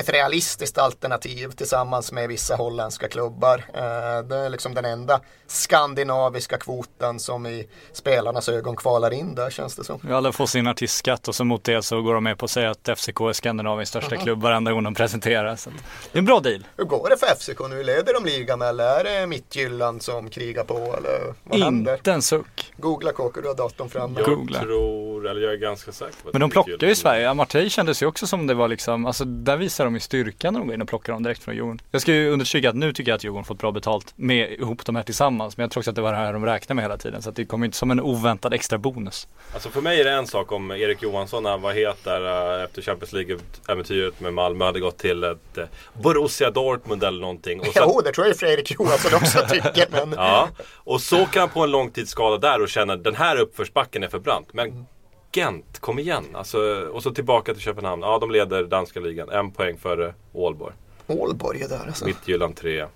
[0.00, 3.64] ett realistiskt alternativ tillsammans med vissa holländska klubbar.
[3.74, 3.80] Eh,
[4.28, 9.76] Det är liksom den enda skandinaviska kvoten som i spelarnas ögon kvalar in där känns
[9.76, 10.00] det som.
[10.12, 12.70] Alla får sin artistskatt och så mot det så går de med på att säga
[12.70, 15.56] att FCK är Skandinaviens största klubb varenda gång de presenterar.
[15.56, 15.76] Så det
[16.12, 16.66] är en bra deal.
[16.76, 17.82] Hur går det för FCK nu?
[17.82, 20.74] Leder de ligan eller är det Midtjylland som krigar på?
[20.74, 21.94] Eller vad händer?
[21.94, 22.72] Inte en suck.
[22.76, 24.20] Googla Kåker, du har datorn framme.
[24.20, 24.60] Jag Googla.
[24.60, 27.30] tror, eller jag är ganska säker på att Men de plockar ju Sverige.
[27.30, 30.60] Amartey kändes ju också som det var liksom, alltså där visar de ju styrkan när
[30.60, 31.80] de går in och plockar dem direkt från Djurgården.
[31.90, 34.86] Jag ska ju understryka att nu tycker jag att Djurgården fått bra betalt med ihop
[34.86, 35.56] de här tillsammans.
[35.56, 37.22] Men jag tror också att det var det här de räknade med hela tiden.
[37.22, 39.28] Så att det kommer inte som en oväntad extra bonus.
[39.54, 42.56] Alltså för mig är det en sak om Erik Johansson när han var het där
[42.58, 45.64] eh, efter Champions League-äventyret med Malmö hade gått till ett eh,
[46.02, 47.60] Borussia Dortmund eller någonting.
[47.60, 49.86] Och sen, Jo, det tror jag Fredrik Johansson också tycker.
[49.90, 53.36] Men ja, och så kan han på en långtidsskada där och känna att den här
[53.36, 54.48] uppförsbacken är för brant.
[54.52, 54.86] Men
[55.32, 56.24] Gent, kom igen.
[56.34, 56.58] Alltså,
[56.92, 58.02] och så tillbaka till Köpenhamn.
[58.02, 59.30] Ja, de leder danska ligan.
[59.30, 60.74] En poäng före Ålborg.
[61.06, 62.04] Ålborg är där alltså.
[62.04, 62.86] Midtjylland 3.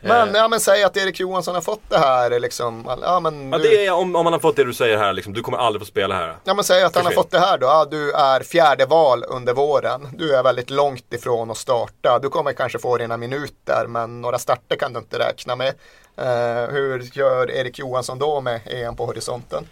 [0.00, 2.84] Men, ja, men säg att Erik Johansson har fått det här liksom.
[3.02, 5.12] Ja, men, Ja, du, det är om, om man har fått det du säger här
[5.12, 5.32] liksom.
[5.32, 6.36] Du kommer aldrig få spela här.
[6.44, 7.66] ja, men säg att han har fått det här då.
[7.66, 10.08] Ja, du är fjärde val under våren.
[10.12, 12.18] Du är väldigt långt ifrån att starta.
[12.18, 15.74] Du kommer kanske få dina minuter men några starter kan du inte räkna med.
[16.16, 19.66] Eh, hur gör Erik Johansson då med EM på horisonten?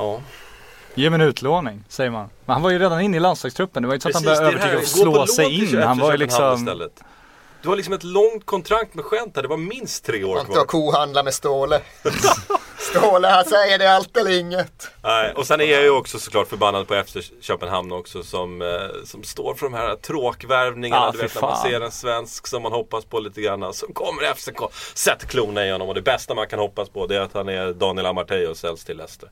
[0.00, 0.20] Ja.
[0.94, 2.28] Ge mig en utlåning, säger man.
[2.44, 3.82] Men han var ju redan inne i landslagstruppen.
[3.82, 5.82] Det var ju inte så att han det övertyga och slå sig in.
[5.82, 6.54] Han var ju liksom...
[6.54, 7.02] istället.
[7.62, 9.42] Du har liksom ett långt kontrakt med Gent här.
[9.42, 10.58] Det var minst tre år kvar.
[10.58, 11.80] att kohandla med Ståle.
[12.78, 14.90] Ståle, han säger det allt eller inget.
[15.02, 18.68] Nej, och sen är jag ju också såklart förbannad på FC Köpenhamn också som, eh,
[19.04, 21.06] som står för de här tråkvärvningarna.
[21.06, 23.74] Ja, du vet när man ser en svensk som man hoppas på lite grann.
[23.74, 24.60] Så kommer FCK,
[24.94, 27.48] sätt klona i honom och det bästa man kan hoppas på det är att han
[27.48, 29.28] är Daniel Amartey och säljs till Leicester.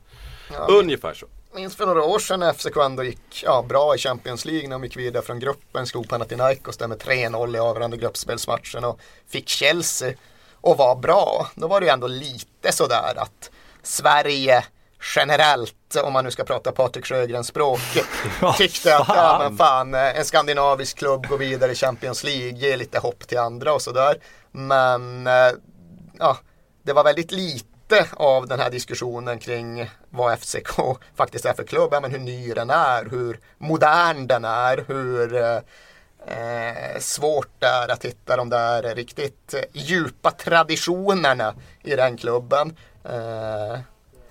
[0.68, 1.26] Ungefär så.
[1.54, 4.74] minns för några år sedan när FCK ändå gick ja, bra i Champions League när
[4.74, 5.86] de gick vidare från gruppen.
[5.86, 10.14] Slog Panathinaikos där med 3-0 i avgörande gruppspelsmatchen och fick Chelsea
[10.60, 11.48] och var bra.
[11.54, 13.50] Då var det ju ändå lite sådär att
[13.82, 14.64] Sverige
[15.16, 17.80] generellt, om man nu ska prata Patrik Sjögrens språk,
[18.56, 22.98] tyckte att ja, men fan, en skandinavisk klubb går vidare i Champions League, ger lite
[22.98, 24.16] hopp till andra och sådär.
[24.52, 25.52] Men eh,
[26.18, 26.36] ja,
[26.82, 27.67] det var väldigt lite
[28.12, 30.70] av den här diskussionen kring vad FCK
[31.16, 35.36] faktiskt är för klubb, ja, men hur ny den är, hur modern den är, hur
[36.26, 42.76] eh, svårt det är att hitta de där riktigt djupa traditionerna i den klubben.
[43.04, 43.78] Eh,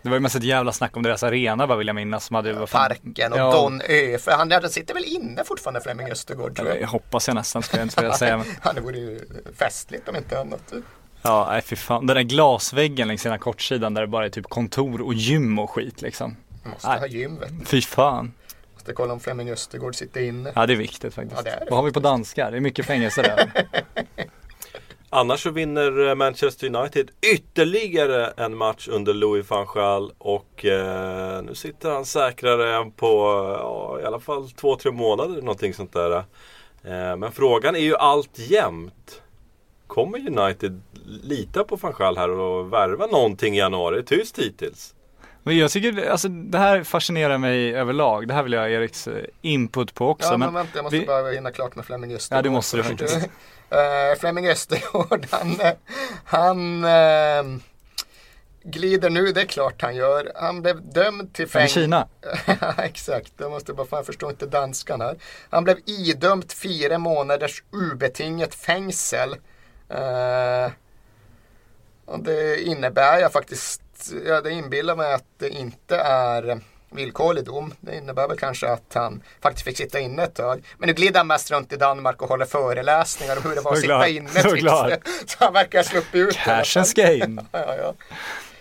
[0.02, 2.26] Det var ju mest ett jävla snack om deras arena vad vill jag minnas.
[2.26, 4.18] Som hade, fan- Parken och ja, Don Ö.
[4.18, 6.88] För han, han sitter väl inne fortfarande Flemming Östergård tror Jag jag.
[6.88, 8.38] hoppas jag nästan ska jag inte säga.
[8.38, 9.22] Men, Ja, det vore ju
[9.56, 10.74] festligt om inte annat.
[11.28, 12.06] Ja, nej fy fan.
[12.06, 15.70] Den där glasväggen längs ena kortsidan där det bara är typ kontor och gym och
[15.70, 16.36] skit liksom.
[16.64, 17.00] Måste Nej.
[17.00, 17.66] ha gym vet du.
[17.66, 18.34] Fy fan.
[18.74, 20.52] Måste kolla om Flemming Östergård sitter inne.
[20.56, 21.36] Ja det är viktigt faktiskt.
[21.38, 21.66] Ja, det är det.
[21.70, 22.52] Vad har vi på danskar?
[22.52, 23.52] Det är mycket fängelse där.
[25.10, 31.42] Annars så vinner eh, Manchester United ytterligare en match under Louis van Gaal och eh,
[31.42, 33.08] nu sitter han säkrare än på
[33.60, 36.18] ja, i alla fall två, tre månader någonting sånt där.
[36.84, 39.22] Eh, men frågan är ju alltjämt
[39.88, 40.82] Kommer United
[41.24, 44.04] lita på van Gaal här och värva någonting i januari?
[44.04, 44.94] Tyst hittills.
[45.44, 48.28] Men jag tycker, alltså det här fascinerar mig överlag.
[48.28, 50.28] Det här vill jag ha Eriks eh, input på också.
[50.30, 52.40] Ja, men, men vänta, jag måste vi- bara hinna klart med Flemming Östergård.
[52.40, 53.18] Ja, det måste du faktiskt.
[53.70, 55.58] Eh, Flemming Östergård, han,
[56.26, 57.60] han eh,
[58.64, 60.32] glider nu, det är klart han gör.
[60.36, 61.74] Han blev dömd till fängelse.
[61.82, 62.08] Kina.
[62.62, 65.16] Ja, Exakt, jag måste bara, fan förstår inte danskan här.
[65.50, 69.36] Han blev idömt fyra månaders obetingat fängsel.
[69.90, 70.72] Eh,
[72.06, 73.82] och det innebär jag faktiskt,
[74.26, 76.60] ja det inbillar mig att det inte är
[76.92, 77.74] villkorlig dom.
[77.80, 80.64] Det innebär väl kanske att han faktiskt fick sitta inne ett tag.
[80.78, 83.74] Men nu glider han mest runt i Danmark och håller föreläsningar om hur det var
[83.74, 84.30] att sitta inne.
[84.30, 84.90] Så tycks glad.
[84.90, 85.00] det.
[85.26, 86.36] Så han verkar ha sluppit ut.
[86.36, 87.20] i alla Cash and fall.
[87.20, 87.42] game.
[87.52, 87.94] Ja, ja.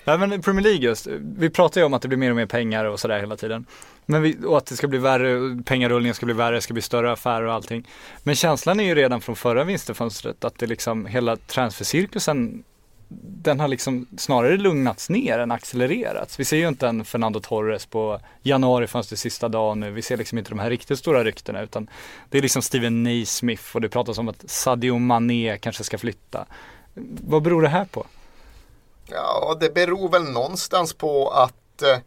[0.05, 2.47] Nej men Premier League just, vi pratar ju om att det blir mer och mer
[2.47, 3.67] pengar och sådär hela tiden.
[4.07, 6.83] Men vi, och att det ska bli värre, pengarullningen ska bli värre, det ska bli
[6.83, 7.89] större affärer och allting.
[8.23, 12.65] Men känslan är ju redan från förra vinsterfönstret att det liksom, hela transfercirkusen
[13.09, 16.41] den har liksom snarare lugnats ner än accelererats.
[16.41, 19.91] Vi ser ju inte en Fernando Torres på januarifönstrets sista dag nu.
[19.91, 21.91] Vi ser liksom inte de här riktigt stora ryktena utan
[22.31, 26.47] det är liksom Steven Naismith och det pratas om att Sadio Mané kanske ska flytta.
[27.27, 28.07] Vad beror det här på?
[29.11, 31.99] Ja, det beror väl någonstans på att eh,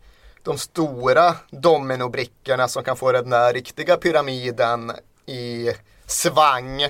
[0.43, 4.91] de stora dominobrickorna som kan få den där riktiga pyramiden
[5.25, 5.71] i
[6.05, 6.81] svang,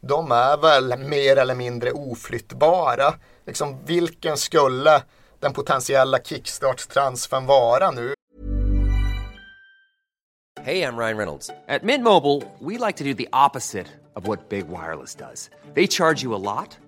[0.00, 3.14] de är väl mer eller mindre oflyttbara.
[3.46, 5.02] Liksom, vilken skulle
[5.40, 8.14] den potentiella kickstart-transfern vara nu?
[10.60, 11.48] Hej, jag Ryan Reynolds.
[11.48, 15.34] På Midmobile vill vi like to do opposite of vad Big Wireless gör.
[15.74, 16.87] De laddar dig mycket.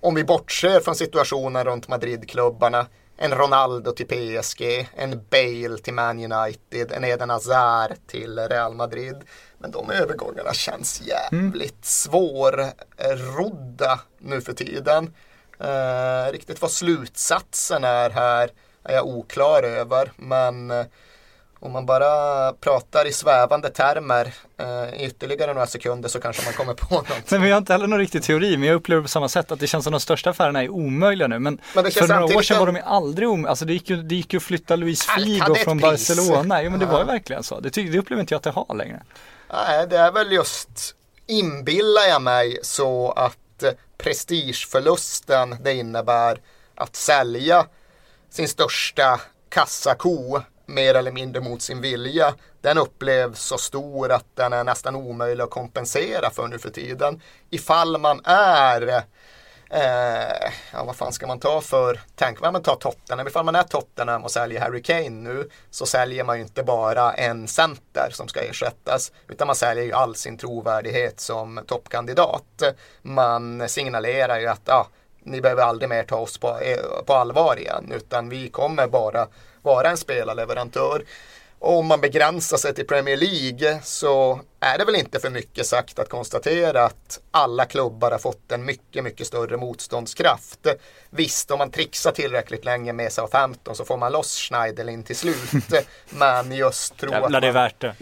[0.00, 2.86] om vi bortser från situationen runt Madridklubbarna,
[3.16, 9.16] en Ronaldo till PSG, en Bale till Man United, en Eden Hazard till Real Madrid.
[9.58, 12.70] Men de övergångarna känns jävligt svårrodda
[14.18, 15.14] nu för tiden.
[15.58, 18.50] Eh, riktigt vad slutsatsen är här
[18.84, 20.12] är jag oklar över.
[20.16, 20.86] Men eh,
[21.62, 26.52] om man bara pratar i svävande termer eh, i ytterligare några sekunder så kanske man
[26.54, 26.94] kommer på.
[27.30, 29.52] Nej, men jag har inte heller någon riktig teori, men jag upplever på samma sätt
[29.52, 31.38] att det känns som de största affärerna är omöjliga nu.
[31.38, 33.50] Men, Men för några år sedan var de ju aldrig omöjliga.
[33.50, 36.08] Alltså det gick ju, det gick ju att flytta Luis Figo från pris.
[36.08, 36.62] Barcelona.
[36.62, 37.12] Jo men det var ju Ja.
[37.12, 37.60] verkligen så.
[37.60, 39.02] Det, det upplever inte jag att det har längre.
[39.52, 40.94] Nej, det är väl just
[41.26, 46.40] inbillar jag mig så att eh, prestigeförlusten det innebär
[46.74, 47.66] att sälja
[48.30, 50.40] sin största kassako
[50.74, 52.34] mer eller mindre mot sin vilja.
[52.60, 57.20] Den upplevs så stor att den är nästan omöjlig att kompensera för nu för tiden.
[57.50, 59.04] Ifall man är
[59.72, 63.26] Eh, ja, vad fan ska man ta för tänk Ja, men ta Tottenham.
[63.26, 67.12] Ifall man är Tottenham och säljer Harry Kane nu så säljer man ju inte bara
[67.12, 72.62] en center som ska ersättas utan man säljer ju all sin trovärdighet som toppkandidat.
[73.02, 74.86] Man signalerar ju att ja,
[75.22, 79.26] ni behöver aldrig mer ta oss på, eh, på allvar igen utan vi kommer bara
[79.62, 81.04] vara en spelarleverantör.
[81.58, 85.66] Och om man begränsar sig till Premier League så är det väl inte för mycket
[85.66, 90.66] sagt att konstatera att alla klubbar har fått en mycket, mycket större motståndskraft.
[91.10, 95.68] Visst, om man trixar tillräckligt länge med Southampton så får man loss Schneiderlin till slut.
[96.10, 97.94] Men just tro att Jävlar det är man värt det.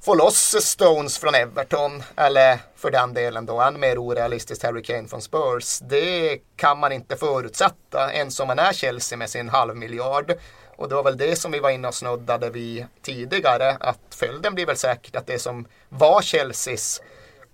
[0.00, 5.08] få loss Stones från Everton eller för den delen då än mer orealistiskt Harry Kane
[5.08, 5.78] från Spurs.
[5.78, 10.32] Det kan man inte förutsätta ens om man är Chelsea med sin halvmiljard.
[10.76, 14.54] Och det var väl det som vi var inne och snuddade vid tidigare att följden
[14.54, 17.00] blir väl säkert att det som var Chelseas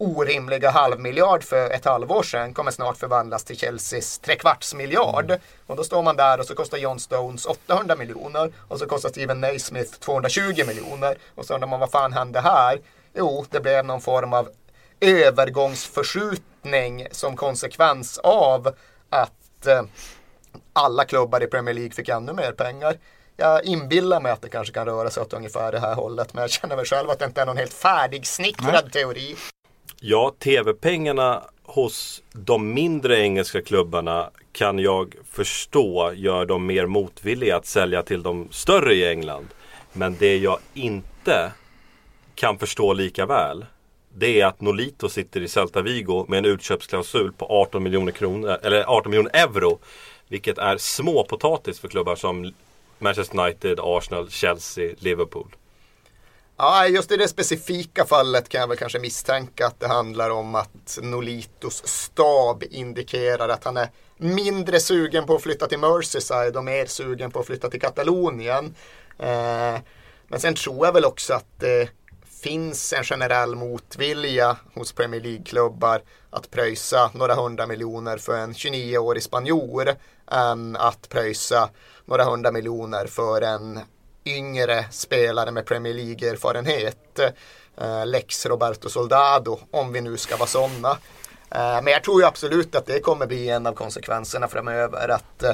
[0.02, 5.24] orimliga halvmiljard för ett halvår sedan kommer snart förvandlas till Chelseas trekvarts miljard.
[5.24, 5.40] Mm.
[5.66, 9.08] Och då står man där och så kostar John Stones 800 miljoner och så kostar
[9.08, 11.18] Steven Naismith 220 miljoner.
[11.34, 12.80] Och så undrar man vad fan hände här?
[13.14, 14.48] Jo, det blev någon form av
[15.00, 18.74] övergångsförskjutning som konsekvens av
[19.10, 19.82] att eh,
[20.72, 22.96] alla klubbar i Premier League fick ännu mer pengar.
[23.36, 26.40] Jag inbillar mig att det kanske kan röra sig åt ungefär det här hållet, men
[26.40, 29.36] jag känner väl själv att det inte är någon helt färdigsnickrad teori.
[30.00, 37.66] Ja, tv-pengarna hos de mindre engelska klubbarna kan jag förstå gör dem mer motvilliga att
[37.66, 39.48] sälja till de större i England.
[39.92, 41.52] Men det jag inte
[42.34, 43.64] kan förstå lika väl
[44.14, 48.58] det är att Nolito sitter i Celta Vigo med en utköpsklausul på 18 miljoner kronor,
[48.62, 49.78] eller 18 miljoner euro.
[50.28, 52.54] Vilket är småpotatis för klubbar som
[53.02, 55.56] Manchester United, Arsenal, Chelsea, Liverpool.
[56.56, 60.54] Ja, just i det specifika fallet kan jag väl kanske misstänka att det handlar om
[60.54, 66.64] att Nolitos stab indikerar att han är mindre sugen på att flytta till Merseyside och
[66.64, 68.74] mer sugen på att flytta till Katalonien.
[69.18, 69.78] Eh,
[70.28, 71.88] men sen tror jag väl också att det
[72.42, 79.22] finns en generell motvilja hos Premier League-klubbar att pröjsa några hundra miljoner för en 29-årig
[79.22, 79.94] spanjor
[80.30, 81.70] än att pröjsa
[82.04, 83.80] några hundra miljoner för en
[84.24, 87.18] yngre spelare med Premier League-erfarenhet.
[87.76, 90.90] Eh, Lex Roberto Soldado, om vi nu ska vara sådana.
[91.50, 95.08] Eh, men jag tror ju absolut att det kommer bli en av konsekvenserna framöver.
[95.08, 95.52] Att eh,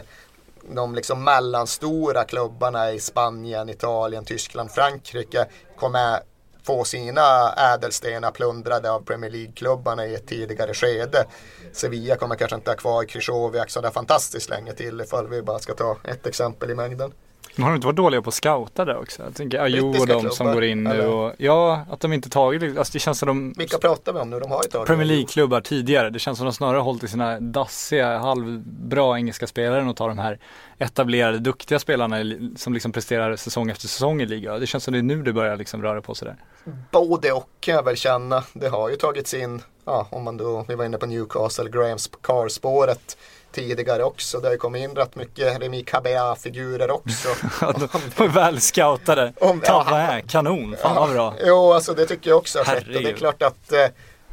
[0.74, 6.20] de liksom mellanstora klubbarna i Spanien, Italien, Tyskland, Frankrike kommer
[6.68, 11.26] få sina ädelstenar plundrade av Premier League-klubbarna i ett tidigare skede.
[11.72, 15.74] Sevilla kommer kanske inte ha kvar Krychowiak sådär fantastiskt länge till ifall vi bara ska
[15.74, 17.12] ta ett exempel i mängden.
[17.58, 19.22] Men har de inte varit dåliga på att scouta där också?
[19.22, 22.78] Jag tänker Ajo och de som går in nu och Ja, att de inte tagit
[22.78, 24.40] alltså det känns som de Vilka pratar vi om nu?
[24.40, 26.10] De har ju tagit Premier League-klubbar tidigare.
[26.10, 30.08] Det känns som de snarare hållit i sina dassiga, halvbra engelska spelare än att ta
[30.08, 30.38] de här
[30.78, 32.16] etablerade, duktiga spelarna
[32.56, 34.58] som liksom presterar säsong efter säsong i liga.
[34.58, 36.36] Det känns som det är nu det börjar liksom röra på sig där.
[36.90, 38.44] Både och kan jag väl känna.
[38.52, 42.10] Det har ju tagits in, ja, om man då, vi var inne på Newcastle, Grahams
[42.20, 43.16] Carr-spåret
[43.52, 44.40] tidigare också.
[44.40, 47.28] Det har ju kommit in rätt mycket Remi Cabea-figurer också.
[48.28, 49.32] väl scoutade.
[49.40, 51.34] Om- ja, Tabba kanon, fan vad bra.
[51.44, 52.86] Jo, alltså det tycker jag också har skett.
[52.96, 53.86] Och det är klart att eh,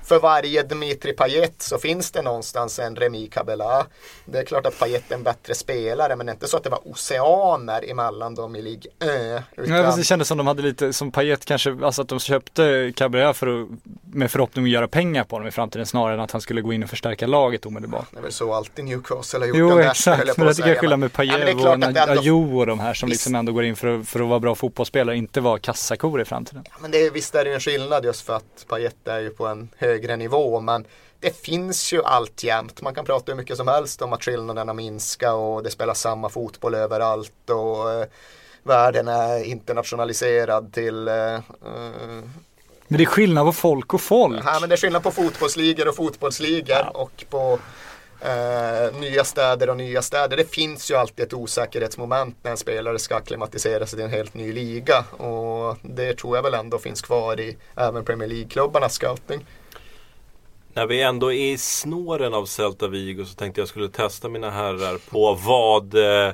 [0.06, 3.86] för varje Dmitri Payet så finns det någonstans en Remi Kabela.
[4.26, 6.64] Det är klart att Payet är en bättre spelare, men det är inte så att
[6.64, 9.44] det var oceaner emellan dem i Ligue 1.
[9.56, 12.20] Ja, Utan, fast det kändes som de hade lite, som Payet kanske, alltså att de
[12.20, 13.68] köpte Cabrera för att,
[14.14, 16.74] med förhoppning att göra pengar på honom i framtiden snarare än att han skulle gå
[16.74, 18.06] in och förstärka laget omedelbart.
[18.12, 19.58] det är väl så alltid Newcastle har gjort.
[19.58, 22.00] Jo höll exakt, men det tycker jag är skillnad med Ja, Pajev klart och ändå-
[22.22, 23.20] Ajo och de här som Visst.
[23.22, 26.26] liksom ändå går in för, att- för att vara bra fotbollsspelare, inte vara kassakor i
[26.26, 26.64] framtiden.
[26.80, 29.48] Men det är, visst är det en skillnad just för att Payet är ju på
[29.48, 30.60] en högre nivå.
[30.60, 30.86] Men
[31.20, 32.82] det finns ju alltjämt.
[32.82, 36.30] Man kan prata hur mycket som helst om att skillnaderna minskar och det spelas samma
[36.30, 37.50] fotboll överallt.
[37.50, 38.06] Och eh,
[38.64, 41.42] världen är internationaliserad till eh, eh,
[42.88, 44.42] Men det är skillnad på folk och folk.
[44.46, 47.60] Ja, men det är skillnad på fotbollsligor och fotbollsligor och på
[48.22, 50.38] eh, nya städer och nya städer.
[50.38, 54.34] Det finns ju alltid ett osäkerhetsmoment när en spelare ska akklimatisera sig till en helt
[54.34, 55.06] ny liga.
[55.18, 59.46] Och det tror jag väl ändå finns kvar i även Premier League-klubbarnas scouting.
[60.76, 64.50] När vi ändå är i snåren av Celta Vigo så tänkte jag skulle testa mina
[64.50, 66.34] herrar på vad eh,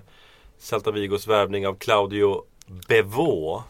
[0.57, 2.43] Celta Vigos värvning av Claudio
[2.87, 3.63] Bevå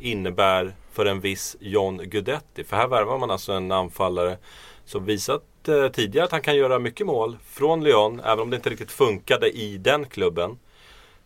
[0.00, 2.64] innebär för en viss John Guidetti.
[2.64, 4.38] För här värvar man alltså en anfallare
[4.84, 8.56] som visat eh, tidigare att han kan göra mycket mål från Lyon, även om det
[8.56, 10.58] inte riktigt funkade i den klubben.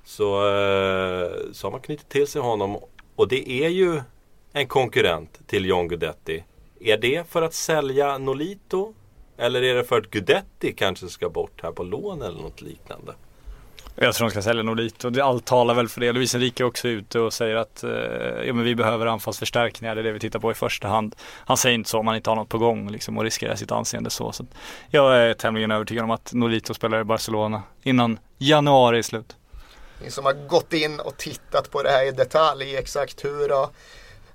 [0.04, 2.78] Så, eh, så har man knutit till sig honom
[3.16, 4.00] och det är ju
[4.52, 6.44] en konkurrent till John Guidetti.
[6.80, 8.94] Är det för att sälja Nolito?
[9.38, 13.14] Eller är det för att Guidetti kanske ska bort här på lån eller något liknande?
[13.94, 15.10] Jag tror de ska sälja Nolito.
[15.10, 16.12] Det- Allt talar väl för det.
[16.12, 17.90] Luis Enrique är också ute och säger att eh,
[18.46, 19.94] ja, men vi behöver anfallsförstärkningar.
[19.94, 21.16] Det är det vi tittar på i första hand.
[21.46, 23.72] Han säger inte så om han inte har något på gång liksom, och riskerar sitt
[23.72, 24.32] anseende så.
[24.32, 24.44] så
[24.90, 29.36] jag är tämligen övertygad om att Nolito spelar i Barcelona innan januari är slut.
[30.04, 33.68] Ni som har gått in och tittat på det här i detalj, exakt hur har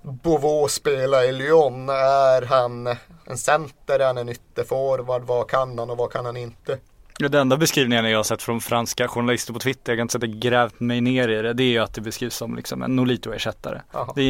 [0.06, 1.90] Beauvau spelar i Lyon.
[1.90, 2.88] Är han
[3.26, 6.78] en center, är han en ytterforward, vad kan han och vad kan han inte?
[7.20, 10.12] Ja, Det enda beskrivningen jag har sett från franska journalister på Twitter, jag kan inte
[10.12, 12.56] säga att jag grävt mig ner i det, det är ju att det beskrivs som
[12.56, 13.82] liksom en Nolito-ersättare.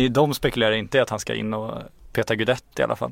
[0.10, 1.82] De spekulerar inte i att han ska in och
[2.14, 3.12] peta Guidetti i alla fall.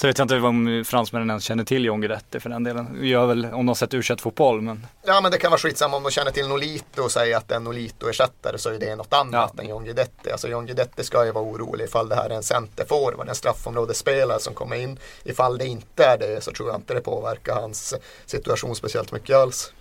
[0.00, 2.98] Så vet jag inte om fransmännen ens känner till John Guidetti för den delen.
[3.02, 6.02] Gör väl om de sett u fotboll men Ja men det kan vara skitsamma om
[6.02, 9.12] de känner till Nolito och säger att det är en Nolito-ersättare så är det något
[9.12, 9.62] annat Ja.
[9.62, 10.30] än John Guidetti.
[10.32, 14.40] Alltså John Guidetti ska ju vara orolig ifall det här är en centerforward, en straffområdesspelare
[14.40, 14.98] som kommer in.
[15.24, 17.94] Ifall det inte är det så tror jag inte det påverkar hans
[18.26, 19.72] situation speciellt mycket alls.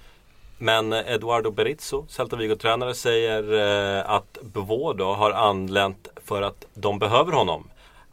[0.58, 3.54] Men Eduardo Berizzo, Celta Vigo-tränare, säger
[4.00, 7.70] eh, att Bovo då har anlänt för att de behöver honom.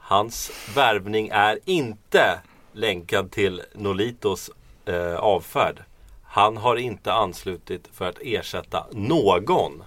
[0.07, 2.41] Hans värvning är inte
[2.73, 4.51] länkad till Nolitos
[4.85, 5.83] eh, avfärd.
[6.23, 9.85] Han har inte anslutit för att ersätta någon.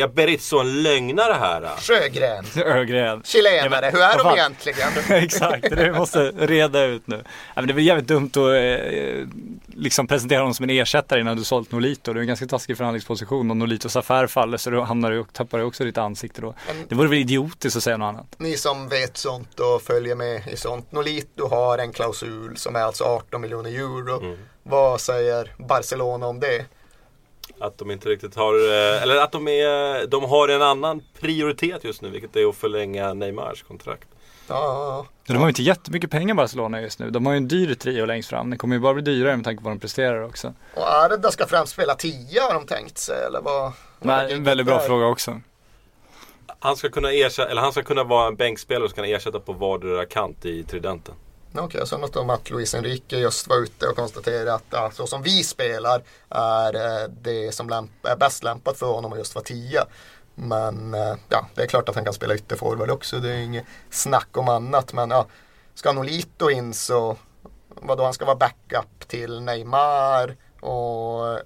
[0.00, 1.70] Är Berizzo en lögnare här?
[1.80, 3.22] Sjögren, Ögren.
[3.24, 4.38] chilenare, hur är de fan?
[4.38, 4.88] egentligen?
[5.24, 7.16] Exakt, det måste reda ut nu.
[7.24, 9.28] Ja, men det är väl jävligt dumt att eh,
[9.76, 12.12] liksom presentera honom som en ersättare innan du sålt Nolito.
[12.12, 15.58] Det är en ganska taskig förhandlingsposition om Nolitos affär faller så då hamnar du, tappar
[15.58, 16.54] du också ditt ansikte då.
[16.88, 18.26] Det vore väl idiotiskt att säga något annat.
[18.36, 20.92] Ni som vet sånt och följer med i sånt.
[20.92, 24.36] Nolito har en klausul som är alltså 18 miljoner euro.
[24.62, 26.64] Vad säger Barcelona om det?
[27.58, 31.84] Att de inte riktigt har, eh, eller att de, är, de har en annan prioritet
[31.84, 34.08] just nu, vilket är att förlänga Neymars kontrakt.
[34.48, 35.06] Ja.
[35.26, 37.10] De har ju inte jättemycket pengar Barcelona just nu.
[37.10, 38.50] De har ju en dyr trio längst fram.
[38.50, 40.52] Det kommer ju bara bli dyrare med tanke på vad de presterar också.
[40.74, 43.72] Och Arda ska främst spela 10 har de tänkt sig eller vad?
[44.00, 44.86] ligger en väldigt bra där?
[44.86, 45.40] fråga också.
[46.58, 49.52] Han ska kunna ersätta, eller han ska kunna vara en bänkspelare som kan ersätta på
[49.52, 51.14] vardera kant i tridenten.
[51.58, 54.90] Okej, jag sa något om att Luis Enrique just var ute och konstaterade att ja,
[54.90, 59.18] så som vi spelar är eh, det som lämp- är bäst lämpat för honom att
[59.18, 59.86] just vara tia.
[60.34, 63.18] Men eh, ja, det är klart att han kan spela ytterforward också.
[63.18, 64.92] Det är inget snack om annat.
[64.92, 65.26] Men ja,
[65.74, 67.16] ska Nolito in så
[67.68, 71.40] vadå, han ska vara backup till Neymar och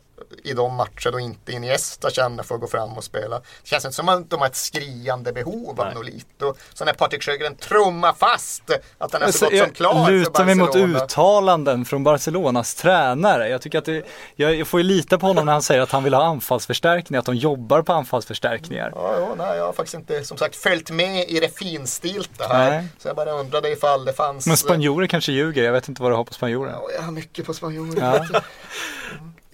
[0.44, 3.38] i de matcher då inte Iniesta känner för att gå fram och spela.
[3.38, 5.94] Det känns inte som att de har ett skriande behov av Nej.
[5.94, 6.54] Nolito.
[6.74, 8.62] Så när Patrik Sjögren trummar fast
[8.98, 13.48] att han är så Alltså, gott som klar lutar mig mot uttalanden från Barcelonas tränare.
[13.48, 14.06] Jag tycker att det,
[14.36, 17.26] jag får ju lita på honom när han säger att han vill ha anfallsförstärkningar, att
[17.26, 18.92] de jobbar på anfallsförstärkningar.
[18.94, 22.70] Ja, ja, nej, jag har faktiskt inte som sagt följt med i det finstilta här.
[22.70, 22.86] Nej.
[22.98, 24.46] Så jag bara undrade ifall det fanns...
[24.46, 26.72] Men spanjorer kanske ljuger, jag vet inte vad du har på spanjorer.
[26.72, 28.26] Ja, jag har mycket på spanjorer.
[28.32, 28.40] Ja.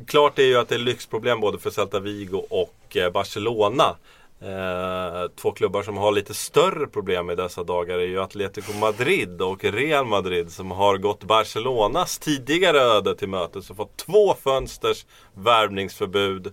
[0.07, 3.97] Klart är ju att det är lyxproblem både för Celta Vigo och eh, Barcelona.
[4.41, 9.43] Eh, två klubbar som har lite större problem i dessa dagar är ju Atletico Madrid
[9.43, 15.07] och Real Madrid som har gått Barcelonas tidigare öde till mötes och fått två fönsters
[15.35, 16.53] värvningsförbud.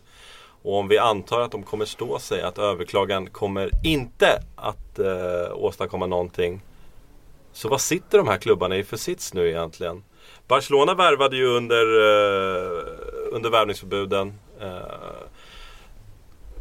[0.63, 5.55] Och om vi antar att de kommer stå sig, att överklagan kommer inte att eh,
[5.55, 6.61] åstadkomma någonting.
[7.53, 10.03] Så vad sitter de här klubbarna i för sits nu egentligen?
[10.47, 12.83] Barcelona värvade ju under, eh,
[13.31, 14.39] under värvningsförbuden.
[14.61, 14.67] Eh,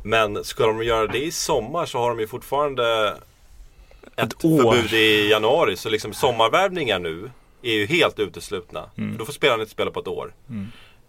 [0.04, 3.16] men ska de göra det i sommar så har de ju fortfarande
[4.16, 4.72] ett, Ett år.
[4.72, 5.76] förbud i januari.
[5.76, 7.30] Så liksom sommarvärvningar nu
[7.62, 8.90] är ju helt uteslutna.
[8.94, 10.34] För då får spelarna inte spela på ett år.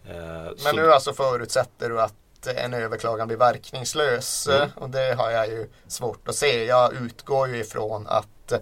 [0.10, 0.14] Eh,
[0.58, 2.14] så- Men nu alltså förutsätter du att
[2.56, 4.70] en överklagan blir verkningslös Mm.
[4.76, 6.66] och det har jag ju svårt att se.
[6.66, 8.54] Jag utgår ju ifrån att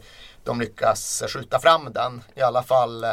[0.44, 3.06] de lyckas skjuta fram den i alla fall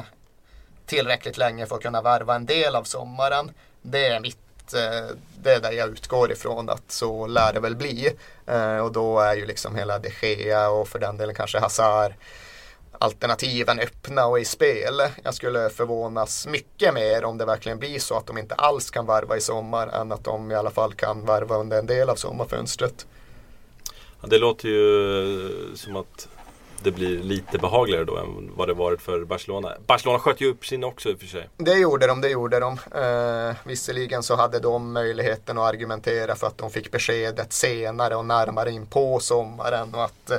[0.87, 3.51] tillräckligt länge för att kunna värva en del av sommaren.
[3.91, 7.77] Det är mitt eh, det är där jag utgår ifrån att så lär det väl
[7.77, 8.13] bli.
[8.47, 12.13] Eh, Och då är ju liksom hela de Gea och för den delen kanske Hazard
[12.99, 15.01] alternativen öppna och i spel.
[15.25, 19.07] Jag skulle förvånas mycket mer om det verkligen blir så att de inte alls kan
[19.07, 22.17] varva i sommar än att de i alla fall kan varva under en del av
[22.17, 23.07] sommarfönstret.
[24.21, 26.29] Ja, Det låter ju som att
[26.87, 29.73] det blir lite behagligare då än vad det varit för Barcelona.
[29.87, 31.49] Barcelona sköt ju upp sin också i och för sig.
[31.57, 32.79] Det gjorde de, det gjorde de.
[32.95, 38.25] Eh, visserligen så hade de möjligheten att argumentera för att de fick beskedet senare och
[38.25, 40.39] närmare in på sommaren och att eh,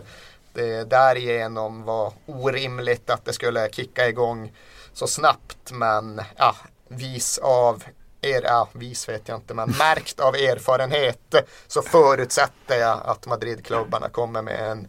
[0.53, 4.51] det därigenom var orimligt att det skulle kicka igång
[4.93, 5.71] så snabbt.
[5.71, 6.55] Men ja,
[6.87, 7.83] vis av
[8.21, 11.35] er, ja, vis vet jag inte, men märkt av erfarenhet
[11.67, 14.87] så förutsätter jag att Madridklubbarna kommer med en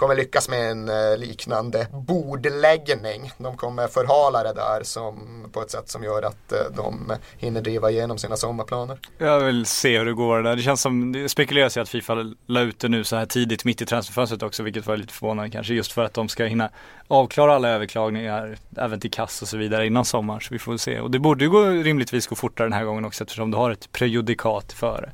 [0.00, 3.32] kommer lyckas med en eh, liknande bordläggning.
[3.38, 7.60] De kommer förhala det där som, på ett sätt som gör att eh, de hinner
[7.60, 8.98] driva igenom sina sommarplaner.
[9.18, 10.56] Jag vill se hur det går där.
[10.56, 13.64] Det känns som, det spekuleras ju att Fifa la ut det nu så här tidigt
[13.64, 16.70] mitt i transferfönstret också, vilket var lite förvånande kanske, just för att de ska hinna
[17.08, 20.40] avklara alla överklagningar, även till kass och så vidare innan sommaren.
[20.40, 21.00] Så vi får se.
[21.00, 23.70] Och det borde ju gå, rimligtvis gå fortare den här gången också eftersom du har
[23.70, 25.12] ett prejudikat före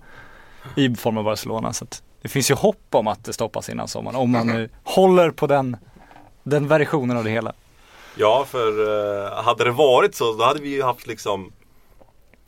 [0.77, 1.73] i form av Barcelona.
[1.73, 4.69] Så att det finns ju hopp om att det stoppas innan sommaren, om man nu
[4.85, 5.77] håller på den,
[6.43, 7.53] den versionen av det hela.
[8.17, 8.69] Ja, för
[9.27, 11.53] eh, hade det varit så då hade vi ju haft liksom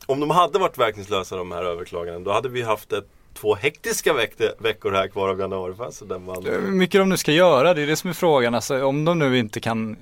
[0.07, 4.13] Om de hade varit verkningslösa de här överklagandena då hade vi haft ett, två hektiska
[4.13, 7.87] veck- veckor här kvar av januarifönstret man Hur mycket de nu ska göra, det är
[7.87, 8.55] det som är frågan.
[8.55, 9.97] Alltså, om de nu inte kan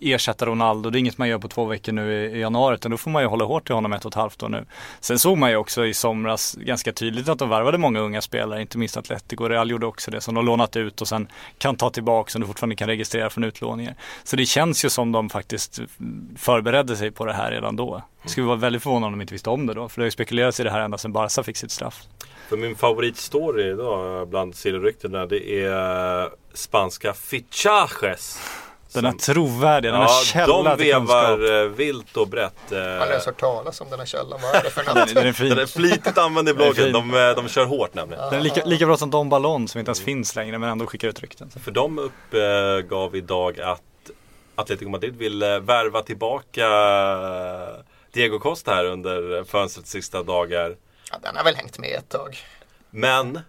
[0.00, 0.90] ersätta Ronaldo.
[0.90, 3.22] Det är inget man gör på två veckor nu i, januari utan då får man
[3.22, 4.64] ju hålla hårt till honom ett och ett halvt år nu.
[5.00, 8.60] Sen såg man ju också i somras ganska tydligt att de värvade många unga spelare,
[8.60, 9.44] inte minst Atletico.
[9.44, 12.40] och Real gjorde också det som de lånat ut och sen kan ta tillbaka som
[12.40, 13.94] du fortfarande kan registrera från utlåningar.
[14.24, 15.80] Så det känns ju som de faktiskt
[16.36, 18.02] förberedde sig på det här redan då.
[18.22, 19.88] Det skulle vara väldigt förvånande om de inte visste om det då.
[19.88, 22.02] För det har ju spekulerats i det här ända sedan Barca fick sitt straff.
[22.48, 28.40] För min favoritstory idag bland sillyryktena det är spanska fichajes.
[28.92, 31.18] Den här trovärdiga, den här Ja, källan de till kunskap.
[31.38, 32.54] vevar eh, vilt och brett.
[32.70, 34.40] Jag har Eh, ens hört talas om den här källan.
[34.42, 35.14] Vad är det för något?
[35.14, 35.48] den är fin.
[35.48, 36.92] den är flitigt använd i bloggen.
[36.92, 38.24] De, eh, de kör hårt nämligen.
[38.30, 40.86] Den är lika, lika bra som Don Ballon som inte ens finns längre men ändå
[40.86, 41.50] skickar ut rykten.
[41.64, 43.82] För de uppgav idag att
[44.54, 50.76] Atletico Madrid vill eh, värva tillbaka eh, Diego Costa här under fönstrets sista dagar.
[51.10, 52.38] Ja, den har väl hängt med ett tag.
[52.90, 53.40] Men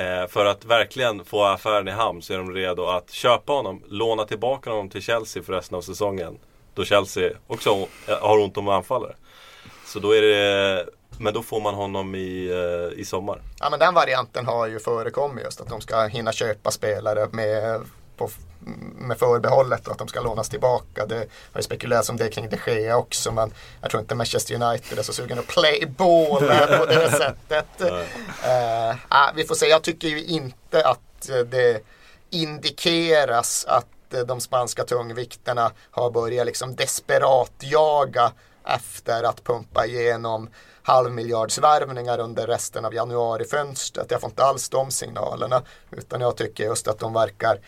[0.00, 3.82] eh, för att verkligen få affären i hamn så är de redo att köpa honom,
[3.88, 6.38] låna tillbaka honom till Chelsea för resten av säsongen.
[6.74, 7.70] Då Chelsea också
[8.08, 9.14] eh, har ont om anfallare.
[9.86, 10.86] Så då är det,
[11.18, 13.42] men då får man honom i, eh, i sommar.
[13.60, 17.80] Ja, men den varianten har ju förekommit just att de ska hinna köpa spelare med,
[18.16, 18.30] på,
[18.98, 21.06] med förbehållet och att de ska lånas tillbaka.
[21.06, 21.14] Det
[21.52, 24.98] har ju spekulerats om det kring de Gea också men jag tror inte Manchester United
[24.98, 26.40] är så sugen att play ball
[26.78, 27.80] på det sättet.
[28.44, 31.84] Eh, ah, vi får se, jag tycker ju inte att eh, det
[32.30, 38.32] indikeras att eh, de spanska tungvikterna har börjat liksom desperat jaga
[38.64, 40.48] efter att pumpa igenom
[40.82, 44.10] halvmiljardsvärvningar under resten av januarifönstret.
[44.10, 47.58] Jag får inte alls de signalerna utan jag tycker just att de verkar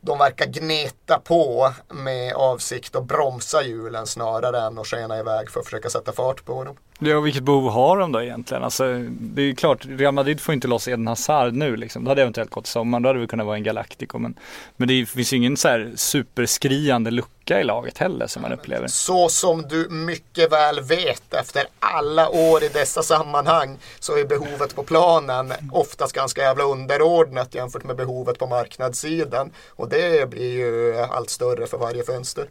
[0.00, 5.60] de verkar gneta på med avsikt att bromsa hjulen snarare än att skena iväg för
[5.60, 6.76] att försöka sätta fart på dem.
[6.98, 8.62] Ja, vilket behov har de då egentligen?
[8.64, 12.04] Alltså, det är ju klart, Real Madrid får inte loss Eden Hazard nu liksom.
[12.04, 14.18] Det hade eventuellt gått i sommar, då hade det kunnat vara en Galactico.
[14.18, 14.34] Men,
[14.76, 18.86] men det finns ju ingen så här superskriande lucka i laget heller som man upplever.
[18.86, 24.74] Så som du mycket väl vet efter alla år i dessa sammanhang så är behovet
[24.74, 29.50] på planen oftast ganska jävla underordnat jämfört med behovet på marknadssidan.
[29.68, 32.46] Och det blir ju allt större för varje fönster.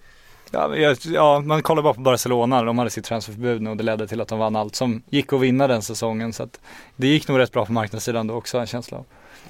[0.51, 4.07] Ja, ja, man kollar bara på Barcelona, de hade sitt transferförbud nu och det ledde
[4.07, 6.33] till att de vann allt som gick att vinna den säsongen.
[6.33, 6.59] Så att
[6.95, 9.05] det gick nog rätt bra på marknadssidan då också, en känsla av.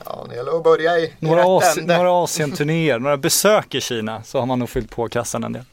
[0.06, 1.98] Ja, det gäller att börja i, i Några, rätt Asi- ände.
[1.98, 5.64] några Asien-turnéer, några besök i Kina så har man nog fyllt på kassan en del.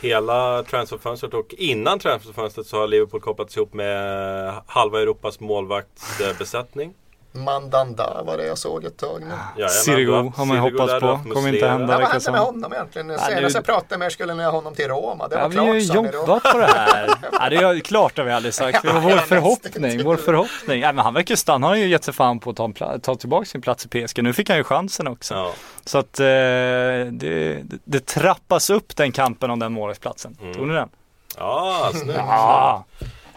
[0.00, 6.94] Hela transferfönstret och innan transferfönstret så har Liverpool kopplats ihop med halva Europas målvaktsbesättning.
[7.36, 9.26] Mandanda var det jag såg ett tag nu.
[9.56, 10.32] Jajamän, Sirigu bra.
[10.36, 11.34] har man ju Sirigu hoppats på.
[11.34, 11.92] Kommer inte hända.
[11.92, 13.08] Ja, vad hände som- med honom egentligen?
[13.08, 15.28] Ja, Senast jag pratade med er skulle ni ha honom till Roma.
[15.28, 17.10] Det var Ja, vi har ju klart jobbat på det här.
[17.32, 18.82] Ja, det är klart har vi aldrig sagt.
[18.82, 20.04] Det var vår förhoppning.
[20.04, 20.80] Vår förhoppning.
[20.80, 21.66] Ja, men han verkar stanna.
[21.66, 24.22] Han har ju gett sig fan på att ta, ta tillbaka sin plats i PSG.
[24.22, 25.34] Nu fick han ju chansen också.
[25.34, 25.52] Ja.
[25.84, 30.36] Så att eh, det, det, trappas upp den kampen om den målvaktsplatsen.
[30.40, 30.54] Mm.
[30.54, 30.88] Tog ni den?
[31.38, 32.16] Ja, snyggt.
[32.16, 32.84] Ja,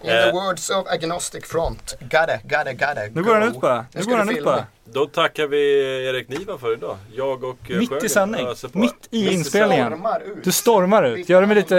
[0.04, 1.98] In the words of Agnostic Front.
[2.00, 3.76] Gotta, gotta, gotta nu går han ut det.
[3.78, 4.66] Nu Nu ska går han ut det.
[4.86, 6.98] Då tackar vi Erik Niva för idag.
[7.16, 8.48] Jag och eh, Mitt i Sjögren sändning.
[8.48, 8.78] öser på.
[8.80, 9.88] Mitt i Mitt inspelningen.
[9.88, 10.44] Stormar ut.
[10.44, 11.30] Du stormar ut.
[11.30, 11.76] Gör det med lite,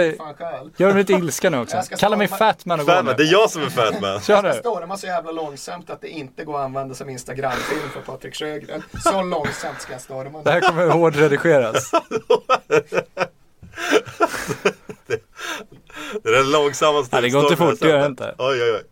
[0.77, 1.81] gör det med lite ilska nu också.
[1.81, 3.29] Ska Kalla mig storma- Fatman och gå Fatman, det nu.
[3.29, 4.21] är jag som är Fatman.
[4.21, 4.53] Kör Jag nu.
[4.53, 8.83] stormar så jävla långsamt att det inte går att använda som Instagramfilm för Patrik Sjögren.
[9.03, 10.41] Så långsamt ska jag storma.
[10.43, 11.91] Det här kommer hårdredigeras.
[16.23, 18.35] Det är den långsammaste Ja, det går inte fort, det gör det inte.
[18.37, 18.83] Oj, oj, oj.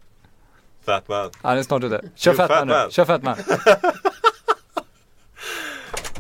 [0.86, 1.32] Fatman.
[1.41, 2.10] Det är snart ute.
[2.16, 2.74] Kör Fatman nu.
[2.74, 2.91] Fatman.
[2.91, 3.38] Kör Fatman.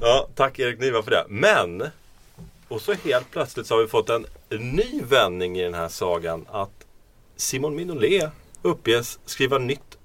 [0.01, 1.25] Ja, tack Erik Niva för det.
[1.29, 1.83] Men,
[2.67, 6.45] och så helt plötsligt så har vi fått en ny vändning i den här sagan.
[6.51, 6.85] Att
[7.35, 8.31] Simon Mignolet
[8.61, 9.97] uppges skriva nytt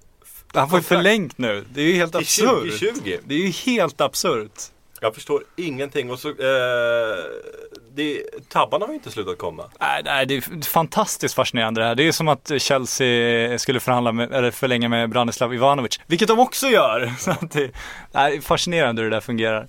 [0.55, 1.65] Han får ju förlängt nu.
[1.75, 2.49] Det är ju helt absurt.
[2.49, 3.17] 2020.
[3.25, 4.63] Det är ju helt absurt.
[5.01, 6.11] Jag förstår ingenting.
[6.11, 7.25] Och så, eh,
[7.95, 9.65] det, tabbarna har ju inte slutat komma.
[9.81, 11.95] Nej, nej, det är fantastiskt fascinerande det här.
[11.95, 16.01] Det är som att eh, Chelsea eh, skulle förhandla med, eller förlänga med Branislav Ivanovic.
[16.07, 17.13] Vilket de också gör.
[17.19, 17.71] Så att det
[18.13, 19.69] nej, fascinerande hur det där fungerar.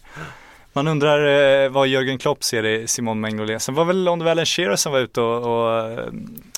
[0.74, 3.60] Man undrar eh, vad Jörgen Klopp ser i Simon Mengolé.
[3.60, 6.06] Sen var väl om det Shearer som var ute och, och eh,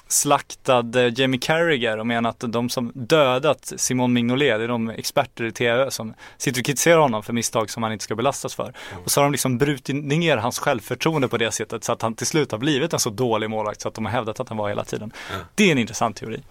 [0.08, 5.44] slaktade Jamie Carragher och menade att de som dödat Simon Mignolet, det är de experter
[5.44, 8.74] i TV som sitter och kritiserar honom för misstag som han inte ska belastas för.
[9.04, 12.16] Och så har de liksom brutit ner hans självförtroende på det sättet så att han
[12.16, 14.58] till slut har blivit en så dålig målvakt så att de har hävdat att han
[14.58, 15.12] var hela tiden.
[15.56, 16.42] Det är en intressant teori.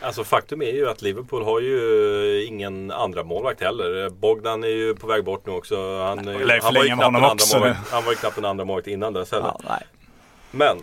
[0.00, 4.10] Alltså faktum är ju att Liverpool har ju ingen andra målvakt heller.
[4.10, 6.02] Bogdan är ju på väg bort nu också.
[6.02, 8.44] Han, ju, ju han, var, ju knappt en andra målvakt, han var ju knappt en
[8.44, 9.46] andra målvakt innan dess heller.
[9.46, 9.86] Ja, nej.
[10.50, 10.76] Men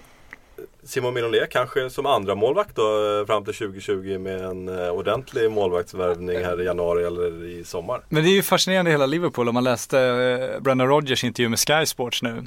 [0.83, 5.51] Simon Mignolet kanske som andra målvakt då eh, fram till 2020 med en eh, ordentlig
[5.51, 8.01] målvaktsvärvning här i januari eller i sommar.
[8.09, 9.47] Men det är ju fascinerande i hela Liverpool.
[9.47, 12.43] Om man läste eh, Brendan Rodgers intervju med Sky Sports nu.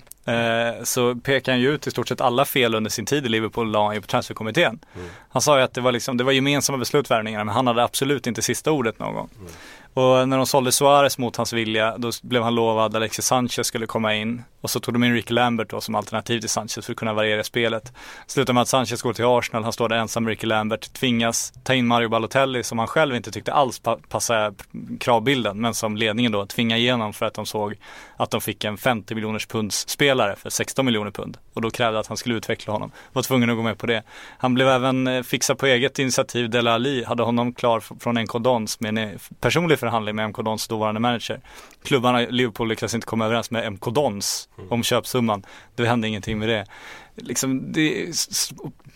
[0.82, 3.70] Så pekar han ju ut i stort sett alla fel under sin tid i Liverpool
[3.70, 4.80] la han ju på transferkommittén.
[5.28, 7.85] Han sa ju att det var, liksom, det var gemensamma beslut värvningarna men han hade
[7.85, 9.28] absolut inte sista ordet någon gång.
[9.95, 13.67] Och när de sålde Suarez mot hans vilja, då blev han lovad att Alexis Sanchez
[13.67, 14.43] skulle komma in.
[14.61, 17.15] Och så tog de in Ricky Lambert då som alternativ till Sanchez för att kunna
[17.15, 17.93] variera spelet.
[18.27, 21.53] Slutar med att Sanchez går till Arsenal, han står där ensam med Ricky Lambert, tvingas
[21.63, 24.55] ta in Mario Balotelli som han själv inte tyckte alls pa- passade
[25.01, 27.75] kravbilden, men som ledningen då tvingade igenom för att de såg
[28.17, 31.39] att de fick en 50 miljoners punds spelare för 16 miljoner pund.
[31.55, 32.91] Och då krävde att han skulle utveckla honom.
[33.13, 34.03] Var tvungen att gå med på det.
[34.39, 36.51] Han blev även eh, fixad på eget initiativ.
[36.51, 40.37] Dele Ali hade honom klar från NK Dons med en eh, personlig förhandling med MK
[40.37, 41.41] Dons dåvarande manager.
[41.82, 45.43] Klubbarna Liverpool lyckades inte komma överens med MK Dons om köpsumman.
[45.74, 46.66] Det hände ingenting med det.
[47.16, 48.07] Liksom, det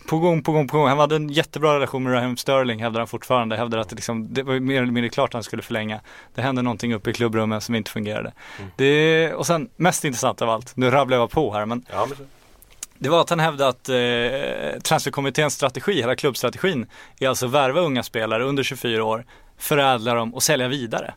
[0.09, 0.89] på gång, på gång, på gång.
[0.89, 3.57] Han hade en jättebra relation med Raheem Sterling hävdar han fortfarande.
[3.57, 6.01] Hävdar att det, liksom, det var mer eller mindre klart att han skulle förlänga.
[6.35, 8.33] Det hände någonting uppe i klubbrummet som inte fungerade.
[8.77, 12.07] Det, och sen mest intressant av allt, nu rabblar jag på här men Ja,
[12.99, 16.87] det var att han hävdade att eh, transferkommitténs strategi, hela klubbstrategin,
[17.21, 19.25] är alltså värva unga spelare under 24 år,
[19.59, 21.15] förädla dem och sälja vidare.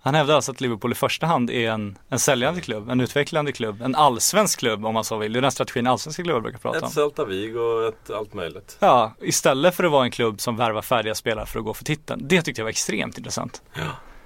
[0.00, 3.52] Han hävdar alltså att Liverpool i första hand är en, en säljande klubb, en utvecklande
[3.52, 5.32] klubb, en allsvensk klubb om man så vill.
[5.32, 6.84] Det är den strategin allsvenska klubbar brukar prata om.
[6.84, 8.76] ett Celta Vigo och ett allt möjligt.
[8.80, 11.84] Ja, istället för att vara en klubb som värvar färdiga spelare för att gå för
[11.84, 12.20] titeln.
[12.28, 13.62] Det tyckte jag var extremt intressant.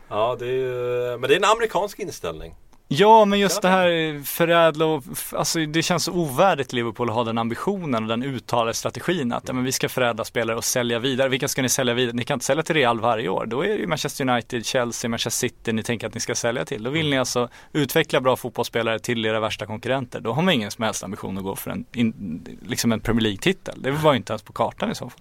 [0.09, 2.55] Ja, det är men det är en amerikansk inställning.
[2.95, 7.25] Ja, men just det här förädla och, alltså det känns så ovärdigt Liverpool att ha
[7.25, 10.99] den ambitionen och den uttalade strategin att ja, men vi ska förädla spelare och sälja
[10.99, 11.29] vidare.
[11.29, 12.17] Vilka ska ni sälja vidare?
[12.17, 13.47] Ni kan inte sälja till Real varje år.
[13.47, 16.65] Då är det ju Manchester United, Chelsea, Manchester City ni tänker att ni ska sälja
[16.65, 16.83] till.
[16.83, 20.21] Då vill ni alltså utveckla bra fotbollsspelare till era värsta konkurrenter.
[20.21, 23.23] Då har man ingen som helst ambition att gå för en, in, liksom en Premier
[23.23, 23.83] League-titel.
[23.83, 25.21] Det var ju inte ens på kartan i så fall.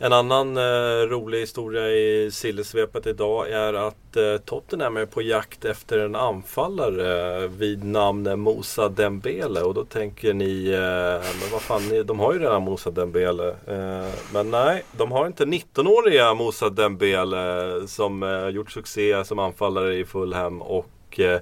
[0.00, 5.64] En annan eh, rolig historia i sillesvepet idag är att eh, Tottenham är på jakt
[5.64, 9.60] efter en anfallare eh, vid namn Moussa Dembele.
[9.60, 13.48] Och då tänker ni, eh, men vad fan, ni, de har ju redan Moussa Dembele.
[13.48, 19.94] Eh, men nej, de har inte 19-åriga Moussa Dembele som eh, gjort succé som anfallare
[19.94, 21.40] i Fulham och eh,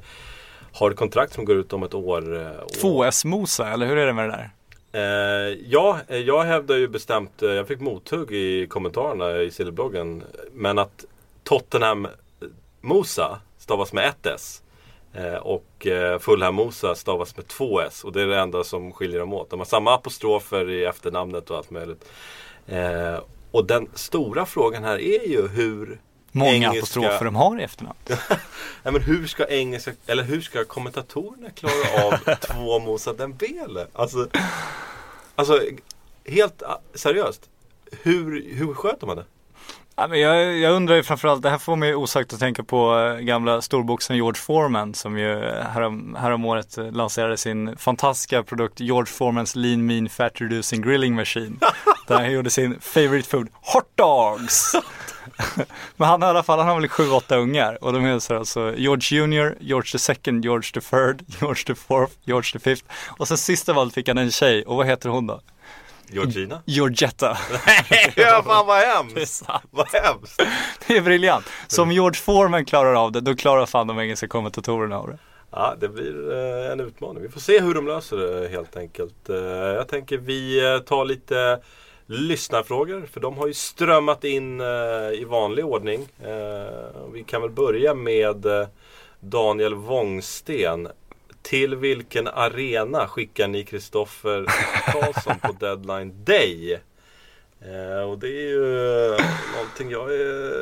[0.72, 2.36] har ett kontrakt som går ut om ett år.
[2.40, 4.50] eh, 2S-Mosa, eller hur är det med det där?
[4.97, 10.22] Eh, ja, eh, jag hävdar ju bestämt, eh, jag fick mothugg i kommentarerna i Silverbloggen.
[10.53, 11.05] Men att
[11.44, 12.11] Tottenham eh,
[12.80, 14.62] Mosa stavas med ett S.
[15.42, 15.86] Och
[16.20, 18.05] Fulham Mosa stavas med två S.
[18.05, 19.51] Och det är det enda som skiljer dem åt.
[19.51, 22.05] De har samma apostrofer i efternamnet och allt möjligt.
[23.51, 26.01] Och den stora frågan här är ju hur
[26.33, 27.99] Många engelska- apostrofer de har i efternamn.
[28.83, 33.87] Nej, men hur ska engelska, eller hur ska kommentatorerna klara av två Moussa Dembele?
[33.93, 34.29] Alltså,
[35.37, 35.61] alltså
[36.24, 36.62] helt
[36.95, 37.49] seriöst.
[38.03, 39.24] Hur, hur sköter man det?
[39.99, 42.99] Ja, men jag, jag undrar ju framförallt, det här får mig osagt att tänka på
[42.99, 48.80] eh, gamla storboxen George Foreman som ju härom, härom året eh, lanserade sin fantastiska produkt
[48.80, 51.59] George Foremans Lean Mean Fat Reducing Grilling Machine.
[52.09, 54.72] där han gjorde sin favorite food, hot dogs!
[55.97, 58.34] Men han har i alla fall, han har väl sju, åtta ungar och de heter
[58.34, 62.84] alltså George Junior, George the second, George the third, George the fourth, George the fifth
[63.09, 65.40] och sen sista valet fick han en tjej och vad heter hon då?
[66.09, 66.62] Georgina?
[66.64, 67.36] Georgetta.
[68.16, 69.44] ja, fan vad hemskt!
[69.70, 70.42] Vad hemskt!
[70.86, 71.44] Det är briljant.
[71.66, 75.18] Så om George Foreman klarar av det, då klarar fan de engelska kommentatorerna av det.
[75.50, 77.22] Ja, det blir eh, en utmaning.
[77.22, 79.28] Vi får se hur de löser det helt enkelt.
[79.28, 81.61] Eh, jag tänker vi eh, tar lite
[82.07, 83.07] lyssnarfrågor.
[83.12, 84.61] För de har ju strömmat in
[85.14, 86.09] i vanlig ordning.
[87.12, 88.46] Vi kan väl börja med
[89.20, 90.88] Daniel Wångsten.
[91.47, 94.47] Till vilken arena skickar ni Kristoffer
[94.92, 96.80] Karlsson på deadline day?
[97.61, 99.24] Eh, och det är ju eh,
[99.57, 100.61] någonting jag är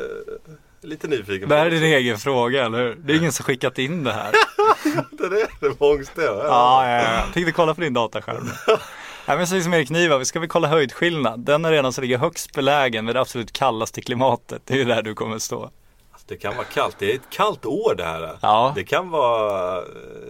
[0.81, 1.75] lite nyfiken Det här är på.
[1.75, 2.95] din egen fråga, eller hur?
[2.95, 4.31] Det är ingen som skickat in det här.
[5.11, 5.29] Det är
[5.59, 6.23] det, Wångsten.
[6.23, 7.23] Ja, ja, ja.
[7.33, 8.49] Tänkte kolla på din dataskärm.
[9.27, 11.39] Nej men så som Erik Niva, vi ska väl kolla höjdskillnad.
[11.39, 14.61] Den arenan som ligger högst belägen med det absolut kallaste klimatet.
[14.65, 15.71] Det är ju där du kommer stå.
[16.27, 16.95] Det kan vara kallt.
[16.99, 18.37] Det är ett kallt år det här.
[18.41, 18.71] Ja.
[18.75, 19.81] Det kan vara...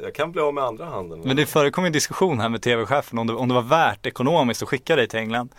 [0.03, 1.21] Jag kan bli av med andra handen.
[1.25, 4.63] Men det förekom en diskussion här med tv-chefen om det, om det var värt ekonomiskt
[4.63, 5.49] att skicka dig till England.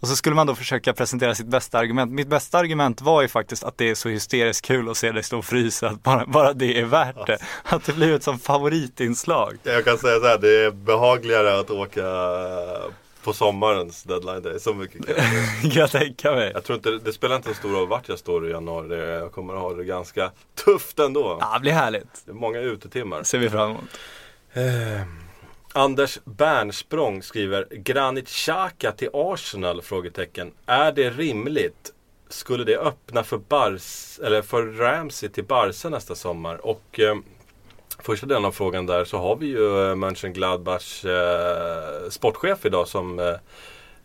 [0.00, 2.12] Och så skulle man då försöka presentera sitt bästa argument.
[2.12, 5.22] Mitt bästa argument var ju faktiskt att det är så hysteriskt kul att se dig
[5.22, 5.88] stå och frysa.
[5.88, 7.38] Att bara, bara det är värt det.
[7.64, 9.58] Att det blir ett som favoritinslag.
[9.62, 12.02] Jag kan säga så här, det är behagligare att åka
[13.24, 14.60] på sommarens deadline day.
[14.60, 15.06] Så mycket
[15.62, 16.50] kan jag tänka mig.
[16.54, 19.10] Jag tror inte, det spelar inte så stor roll vart jag står i januari.
[19.10, 20.30] Jag kommer att ha det ganska
[20.64, 21.38] tufft ändå.
[21.40, 22.22] Ja, det blir härligt.
[22.24, 23.22] Det är många utetimmar.
[23.22, 23.84] Ser vi fram emot.
[24.52, 25.06] Eh,
[25.72, 29.82] Anders Bernsprång skriver Granit Xhaka till Arsenal?
[29.82, 30.52] Frågetecken.
[30.66, 31.92] Är det rimligt?
[32.28, 36.66] Skulle det öppna för, Bars, eller för Ramsey till Barca nästa sommar?
[36.66, 37.16] Och eh,
[38.04, 43.18] första delen av frågan där så har vi ju eh, Mönchengladbachs eh, sportchef idag som
[43.18, 43.34] eh,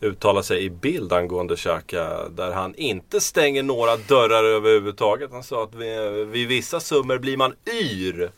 [0.01, 5.31] uttalar sig i bild angående Xhaka där han inte stänger några dörrar överhuvudtaget.
[5.31, 8.31] Han sa att vid, vid vissa summor blir man yr.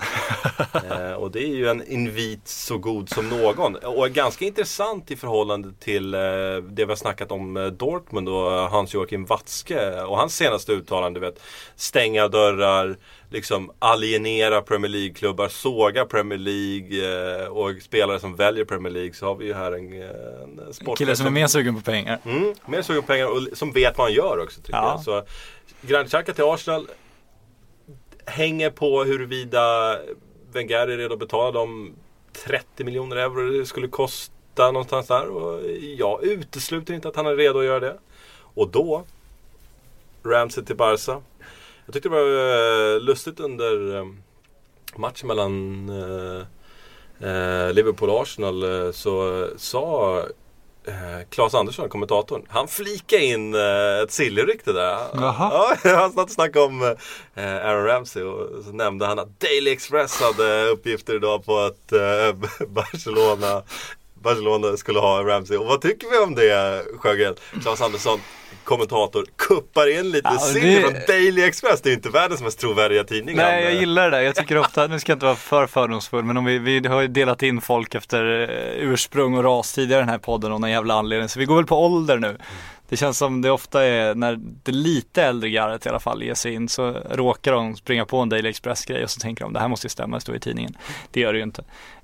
[0.73, 3.75] eh, och det är ju en invit så god som någon.
[3.75, 6.19] Och ganska intressant i förhållande till eh,
[6.69, 11.19] det vi har snackat om eh, Dortmund och Hans-Joakim Watzke och hans senaste uttalande.
[11.19, 11.41] Vet,
[11.75, 12.97] stänga dörrar,
[13.31, 19.25] liksom alienera Premier League-klubbar, såga Premier League eh, och spelare som väljer Premier League så
[19.25, 22.19] har vi ju här en, en sportchef Kille som är mer sugen på pengar.
[22.25, 24.91] Mm, mer sugen på pengar och som vet vad han gör också tycker Ja.
[24.91, 25.03] jag.
[25.03, 25.23] Så
[25.81, 26.87] Granit Xhaka till Arsenal
[28.25, 29.97] hänger på huruvida
[30.53, 31.93] Wenger är redo att betala de
[32.45, 35.27] 30 miljoner euro det skulle kosta någonstans där.
[35.27, 35.61] Och
[35.97, 37.97] jag utesluter inte att han är redo att göra det.
[38.53, 39.03] Och då
[40.23, 41.21] Ramsey till Barca.
[41.91, 44.05] Jag tyckte det var eh, lustigt under eh,
[44.95, 50.23] matchen mellan eh, Liverpool och Arsenal så sa
[51.29, 53.55] Claes Andersson, kommentatorn, han flikade in
[54.03, 54.97] ett sillrykte där.
[55.13, 55.77] Jaha.
[55.83, 56.95] Ja, han satt och snackade om
[57.35, 61.93] Aaron Ramsey och så nämnde han att Daily Express hade uppgifter idag på att
[62.67, 63.63] Barcelona
[64.13, 65.57] Barcelona skulle ha Ramsey.
[65.57, 67.35] Och vad tycker vi om det Sjögren?
[67.61, 68.19] Claes Andersson,
[68.63, 71.81] kommentator, kuppar in lite Ja, sill det- från Daily Express.
[71.81, 73.35] Det är inte världens mest trovärdiga tidning.
[73.35, 74.23] Nej, jag gillar det där.
[74.23, 77.01] Jag tycker ofta, nu ska jag inte vara för fördomsfull, men om vi, vi har
[77.01, 80.59] ju delat in folk efter eh, ursprung och ras tidigare i den här podden av
[80.59, 81.29] någon jävla anledning.
[81.29, 82.37] Så vi går väl på ålder nu.
[82.89, 86.33] Det känns som det ofta är när det lite äldre garret i alla fall ger
[86.33, 89.59] sig in så råkar de springa på en Daily Express-grej och så tänker de det
[89.59, 90.77] här måste ju stämma, det står i tidningen.
[91.11, 91.61] Det gör det ju inte.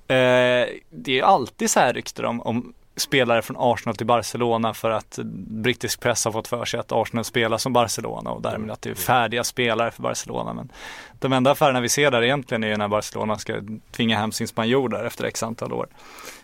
[0.08, 4.90] Eh, det är alltid så här rykten om, om spelare från Arsenal till Barcelona för
[4.90, 8.82] att brittisk press har fått för sig att Arsenal spelar som Barcelona och därmed att
[8.82, 10.54] det är färdiga spelare för Barcelona.
[10.54, 10.72] Men
[11.20, 13.54] de enda affärerna vi ser där egentligen är ju när Barcelona ska
[13.92, 15.88] tvinga hem sin spanjor där efter x antal år.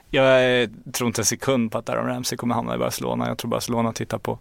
[0.10, 3.28] Jag tror inte en sekund på att Aaron Ramsey kommer hamna i Barcelona.
[3.28, 4.40] Jag tror Barcelona tittar på,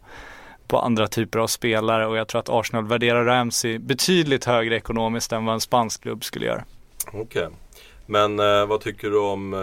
[0.67, 5.33] på andra typer av spelare och jag tror att Arsenal värderar Ramsey betydligt högre ekonomiskt
[5.33, 6.65] än vad en spansk klubb skulle göra.
[7.13, 7.49] Okej.
[8.07, 9.61] Men eh, vad tycker du om eh,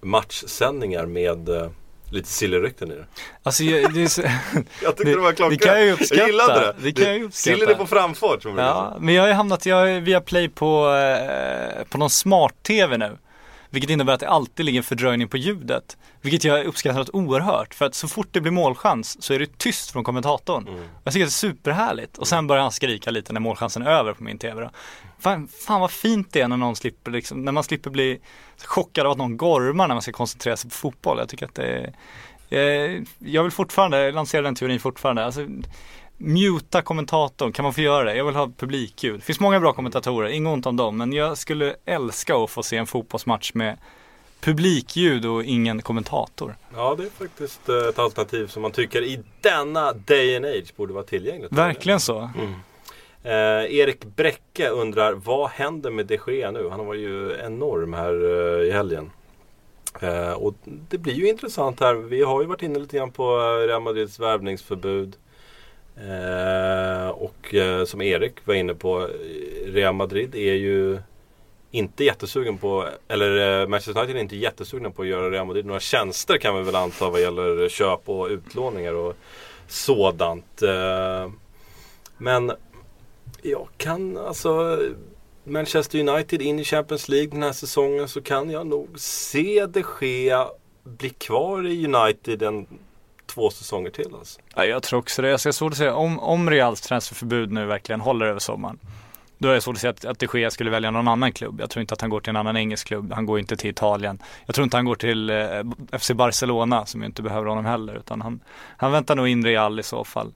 [0.00, 1.68] matchsändningar med eh,
[2.10, 3.04] lite sillrykten i det?
[3.42, 4.22] Alltså, jag, det är så,
[4.82, 5.60] Jag tyckte Det- det, var klockrent.
[5.60, 6.20] det kan jag ju uppskatta.
[6.20, 6.74] Jag gillade det.
[6.78, 7.56] Det kan jag ju uppskatta.
[7.56, 10.88] Sillen är på framfart som Ja, men jag har ju hamnat, jag via play på,
[10.94, 13.16] eh, på någon smart-tv nu.
[13.70, 15.96] Vilket innebär att det alltid ligger en fördröjning på ljudet.
[16.20, 17.74] Vilket jag uppskattar något oerhört.
[17.74, 20.68] För att så fort det blir målchans så är det tyst från kommentatorn.
[21.04, 22.18] Jag tycker det är superhärligt.
[22.18, 24.70] Och sen börjar han skrika lite när målchansen är över på min tv då.
[25.18, 28.20] Fan, fan vad fint det är när någon slipper liksom, när man slipper bli
[28.64, 31.18] chockad av att någon gormar när man ska koncentrera sig på fotboll.
[31.18, 31.92] Jag tycker att det
[32.50, 35.24] är, jag vill fortfarande, lansera den teorin fortfarande.
[35.24, 35.46] Alltså,
[36.16, 38.16] muta kommentatorn, kan man få göra det?
[38.16, 39.14] Jag vill ha publikljud.
[39.20, 42.62] Det finns många bra kommentatorer, inget ont om dem, men jag skulle älska att få
[42.62, 43.78] se en fotbollsmatch med
[44.40, 46.56] publikljud och ingen kommentator.
[46.74, 50.76] ja, det är faktiskt eh, ett alternativ som man tycker i denna day and age
[50.76, 51.52] borde vara tillgängligt.
[51.52, 52.30] Verkligen så.
[53.22, 56.68] Eh, Erik Bräcke undrar, vad händer med de Gea nu?
[56.68, 59.10] Han var ju enorm här eh, i helgen.
[60.00, 61.94] Eh, och det blir ju intressant här.
[61.94, 65.16] Vi har ju varit inne lite grann på eh, Real Madrids värvningsförbud.
[65.96, 69.08] Eh, och eh, som Erik var inne på,
[69.66, 70.98] Real Madrid är ju
[71.70, 75.66] inte jättesugen på, eller eh, Manchester United är inte jättesugna på att göra Real Madrid
[75.66, 79.16] några tjänster kan vi väl anta vad gäller köp och utlåningar och
[79.68, 80.62] sådant.
[80.62, 81.30] Eh,
[82.18, 82.52] men
[83.42, 84.78] jag kan alltså
[85.44, 89.82] Manchester United in i Champions League den här säsongen så kan jag nog se det
[89.82, 90.34] ske
[90.84, 92.66] bli kvar i United en
[93.36, 94.40] två säsonger till alltså.
[94.54, 95.28] Ja, jag tror också det.
[95.28, 98.78] Jag ska svårt att säga om, om Reals transferförbud nu verkligen håller över sommaren.
[99.38, 101.60] Då är det svårt att säga att, att de Gea skulle välja någon annan klubb.
[101.60, 103.12] Jag tror inte att han går till en annan engelsk klubb.
[103.12, 104.22] Han går inte till Italien.
[104.46, 107.94] Jag tror inte han går till eh, FC Barcelona som ju inte behöver honom heller.
[107.94, 108.40] Utan han,
[108.76, 110.32] han väntar nog in Real i så fall.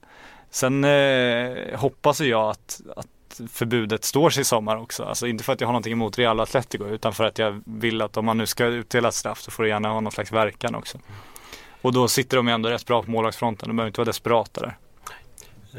[0.49, 5.03] Sen eh, hoppas ju jag att, att förbudet står sig i sommar också.
[5.03, 7.63] Alltså inte för att jag har någonting emot Real och Atletico utan för att jag
[7.65, 10.11] vill att om man nu ska utdela ett straff så får det gärna ha någon
[10.11, 10.97] slags verkan också.
[11.81, 13.67] Och då sitter de ju ändå rätt bra på målvaktsfronten.
[13.67, 14.77] De behöver inte vara desperata där.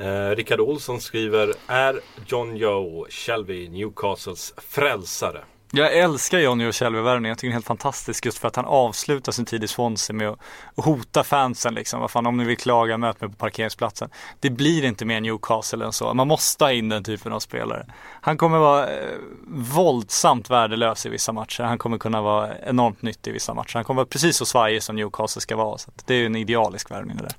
[0.00, 5.40] Eh, Rickard Olsson skriver Är John Joe Shelby Newcastles frälsare?
[5.74, 8.64] Jag älskar Johnny och värvningen Jag tycker den är helt fantastisk just för att han
[8.64, 10.38] avslutar sin tid i Swansea med att
[10.76, 12.00] hota fansen liksom.
[12.00, 14.10] Vad fan, om ni vill klaga, möt mig på parkeringsplatsen.
[14.40, 16.14] Det blir inte mer Newcastle än så.
[16.14, 17.86] Man måste ha in den typen av spelare.
[18.20, 19.18] Han kommer vara eh,
[19.48, 21.62] våldsamt värdelös i vissa matcher.
[21.62, 23.74] Han kommer kunna vara enormt nyttig i vissa matcher.
[23.74, 25.78] Han kommer vara precis så svajig som Newcastle ska vara.
[25.78, 27.36] Så det är ju en idealisk värvning det där.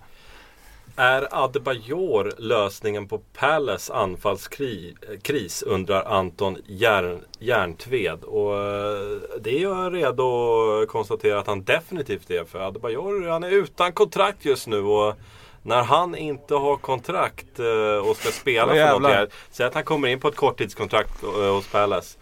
[0.96, 8.24] Är Adebayor lösningen på Palace anfallskris undrar Anton Järn, Järntved.
[8.24, 12.44] Och eh, det är jag redo att konstatera att han definitivt är.
[12.44, 14.82] För Adebayor han är utan kontrakt just nu.
[14.82, 15.16] Och
[15.62, 19.34] när han inte har kontrakt eh, och ska spela för något.
[19.52, 22.18] Säg att han kommer in på ett korttidskontrakt eh, hos Palace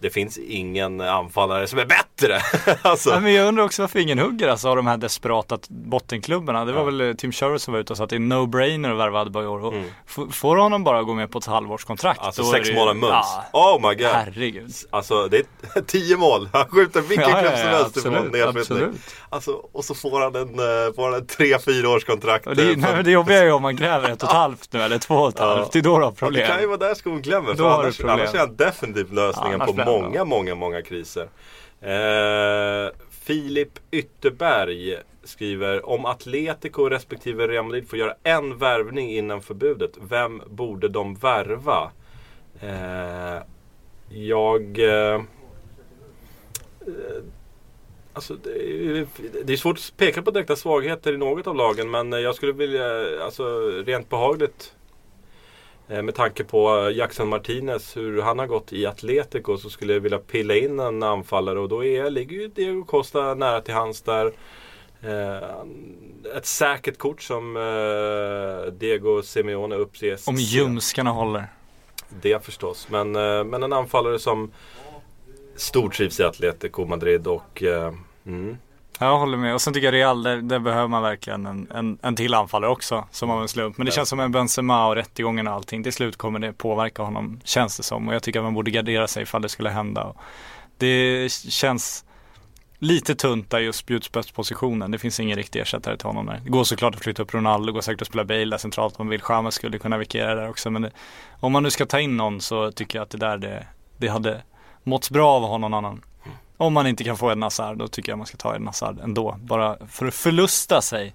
[0.00, 2.40] det finns ingen anfallare som är bättre.
[2.82, 3.10] alltså.
[3.10, 6.64] ja, men jag undrar också varför ingen hugger alltså, av de här desperata bottenklubbarna.
[6.64, 6.84] Det var ja.
[6.84, 9.20] väl eh, Tim Sherwood som var ute och sa att det är no-brainer att värva
[9.20, 9.74] Adebayor.
[9.74, 9.90] Mm.
[10.32, 12.20] Får honom bara gå med på ett halvårskontrakt.
[12.20, 13.26] Alltså sex mål och mums.
[13.52, 14.06] Ja, oh my god.
[14.06, 14.72] Herregud.
[14.90, 16.48] Alltså det är tio mål.
[16.52, 18.98] Han skjuter vilken ja, klubb som helst ifrån nedflyttning.
[19.36, 22.44] Alltså, och så får han en, uh, får han en tre, fyra års kontrakt.
[22.44, 24.80] Det, uh, nej, det jobbiga är ju om man gräver ett och ett halvt nu
[24.80, 25.72] eller två och ett halvt.
[25.72, 26.40] Det är då du har problem.
[26.40, 27.54] det kan ju vara där skon klämmer.
[27.54, 31.28] För annars, annars är han definitivt lösningen på många, många, många kriser.
[31.80, 39.90] Eh, Filip Ytterberg skriver om Atletico respektive Real Madrid får göra en värvning innan förbudet.
[40.08, 41.90] Vem borde de värva?
[42.60, 43.42] Eh,
[44.08, 44.78] jag...
[44.78, 45.22] Eh,
[48.16, 48.34] Alltså,
[49.44, 52.52] det, är, svårt att peka på direkta svagheter i något av lagen men jag skulle
[52.52, 54.72] vilja, alltså rent behagligt
[55.88, 60.00] Eh, med tanke på Jackson Martinez, hur han har gått i Atletico så skulle jag
[60.00, 64.02] vilja pilla in en anfallare och då är, ligger ju Diego Costa nära till hands
[64.02, 64.32] där.
[65.02, 70.28] Eh, ett säkert kort som eh, Diego Simeone uppges.
[70.28, 71.46] Om ljumskarna håller.
[72.22, 73.12] Det förstås, men,
[73.50, 74.52] men en anfallare som
[75.56, 77.62] stortrivs i Atletico Madrid och
[78.26, 78.56] mm,
[78.98, 79.54] jag håller med.
[79.54, 82.70] Och sen tycker jag Real, där, där behöver man verkligen en, en, en till anfallare
[82.70, 83.04] också.
[83.10, 83.78] Som av en slump.
[83.78, 85.82] Men det känns som en Benzema och rättegången och allting.
[85.82, 88.08] Till slut kommer det påverka honom, känns det som.
[88.08, 90.14] Och jag tycker att man borde gardera sig ifall det skulle hända.
[90.78, 92.04] Det känns
[92.78, 94.90] lite tunt där just spjutspetspositionen.
[94.90, 96.40] Det finns ingen riktig ersättare till honom där.
[96.44, 99.06] Det går såklart att flytta upp Ronaldo, går säkert att spela Bale där centralt om
[99.06, 99.22] man vill.
[99.22, 100.70] Chamez skulle kunna vikera där också.
[100.70, 100.90] Men det,
[101.40, 103.66] om man nu ska ta in någon så tycker jag att det där det,
[103.96, 104.42] det hade
[104.82, 106.02] måtts bra av att ha någon annan.
[106.56, 109.00] Om man inte kan få en Hazard, då tycker jag man ska ta en Hazard
[109.00, 109.36] ändå.
[109.40, 111.14] Bara för att förlusta sig.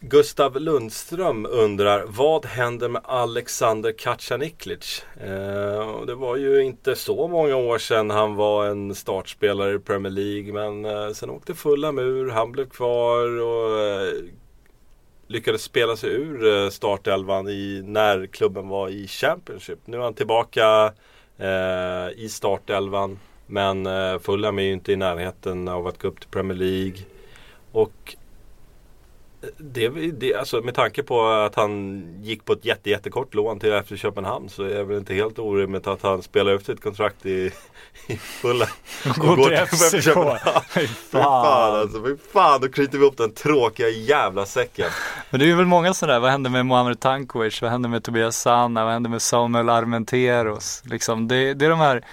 [0.00, 5.04] Gustav Lundström undrar, vad händer med Alexander Kacaniklic?
[5.20, 10.12] Eh, det var ju inte så många år sedan han var en startspelare i Premier
[10.12, 14.12] League men eh, sen åkte fulla mur, han blev kvar och eh,
[15.26, 19.78] lyckades spela sig ur eh, startelvan i, när klubben var i Championship.
[19.84, 20.92] Nu är han tillbaka
[21.38, 23.18] eh, i startelvan.
[23.46, 26.98] Men eh, Fulham är ju inte i närheten av att gå upp till Premier League.
[27.72, 28.16] Och
[29.42, 33.60] eh, det, det, alltså med tanke på att han gick på ett jätte, jättekort lån
[33.60, 36.82] till efter Köpenhamn så är det väl inte helt orimligt att han spelar ut sitt
[36.82, 37.30] kontrakt i,
[38.06, 38.18] i.
[38.42, 38.50] Och,
[39.10, 40.18] och går till FCK.
[40.68, 44.90] Fy fan alltså, fy fan då knyter vi upp den tråkiga jävla säcken.
[45.30, 47.62] Men det är väl många sådär, vad hände med Mohamed Tankovic?
[47.62, 48.84] Vad hände med Tobias Sanna?
[48.84, 50.82] Vad hände med Samuel Armenteros?
[50.84, 52.04] Liksom, det, det är de här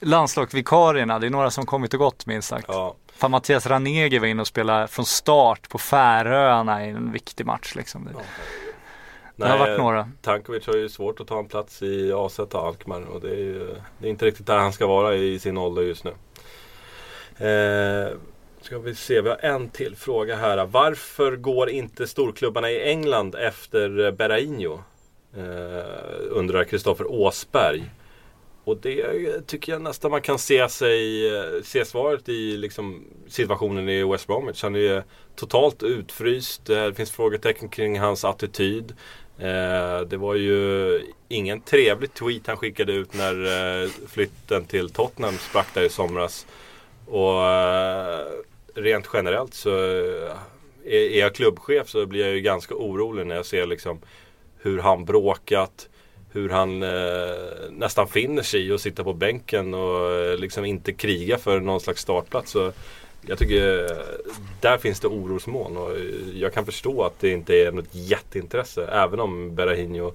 [0.00, 2.64] landslagsvikarierna, det är några som kommit och gått minst sagt.
[2.68, 2.96] Ja.
[3.12, 7.74] Fan Mattias Ranegi var inne och spelade från start på Färöarna i en viktig match
[7.74, 8.08] liksom.
[8.12, 8.20] Ja.
[9.36, 10.10] Det har varit några.
[10.22, 13.76] Tankovic har ju svårt att ta en plats i AZ Alkmaar och det är ju
[13.98, 16.10] det är inte riktigt där han ska vara i sin ålder just nu.
[17.46, 18.08] Eh,
[18.60, 20.66] ska vi se, vi har en till fråga här.
[20.66, 24.78] Varför går inte storklubbarna i England efter Berrainho?
[25.36, 25.84] Eh,
[26.30, 27.90] undrar Kristoffer Åsberg.
[28.64, 31.30] Och det tycker jag nästan man kan se, sig,
[31.64, 34.62] se svaret i liksom situationen i West Bromwich.
[34.62, 35.04] Han är
[35.36, 36.70] totalt utfryst.
[36.70, 38.94] Eh, det finns frågetecken kring hans attityd.
[39.38, 43.34] Eh, det var ju ingen trevlig tweet han skickade ut när
[43.82, 46.46] eh, flytten till Tottenham sprack där i somras.
[47.06, 47.40] Och
[48.74, 49.70] rent generellt så
[50.84, 54.00] är jag klubbchef så blir jag ju ganska orolig när jag ser liksom
[54.58, 55.88] hur han bråkat
[56.34, 60.92] hur han eh, nästan finner sig i att sitta på bänken och eh, liksom inte
[60.92, 62.50] kriga för någon slags startplats.
[62.50, 62.72] Så
[63.20, 63.96] jag tycker eh,
[64.60, 65.90] där finns det orosmoln och
[66.34, 70.14] jag kan förstå att det inte är något jätteintresse även om Berahino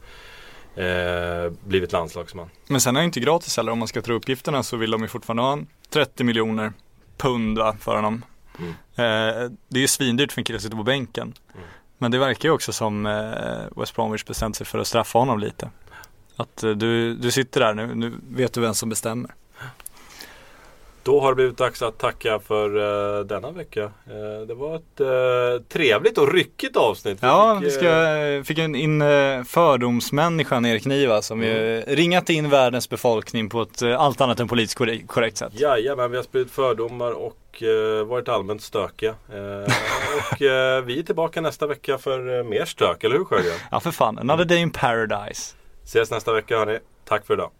[0.76, 2.50] eh, blivit landslagsman.
[2.68, 5.02] Men sen är det inte gratis heller om man ska tro uppgifterna så vill de
[5.02, 5.60] ju fortfarande ha
[5.90, 6.74] 30 miljoner
[7.18, 8.26] pund för honom.
[8.60, 8.72] Mm.
[8.72, 11.34] Eh, det är ju svindyrt för en kille att sitta på bänken.
[11.54, 11.66] Mm.
[11.98, 15.40] Men det verkar ju också som eh, West Bromwich bestämt sig för att straffa honom
[15.40, 15.70] lite.
[16.40, 19.32] Att eh, du, du sitter där nu, nu vet du vem som bestämmer.
[21.04, 22.78] Då har det blivit dags att tacka för
[23.20, 23.84] eh, denna vecka.
[23.84, 27.18] Eh, det var ett eh, trevligt och ryckigt avsnitt.
[27.22, 32.50] Ja, fick, vi ska, fick en in eh, fördomsmänniskan Erik Niva som ju ringat in
[32.50, 35.60] världens befolkning på ett allt annat än politiskt korrekt, korrekt sätt.
[35.60, 37.64] Jajamän, vi har spridit fördomar och
[38.06, 39.12] varit allmänt stökiga.
[39.12, 40.42] Och
[40.86, 43.58] vi är tillbaka nästa vecka för mer stök, eller hur Sjögren?
[43.72, 45.56] Ja för fan, another day in paradise.
[45.90, 46.80] Ses nästa vecka hörni.
[47.06, 47.52] Tack för idag.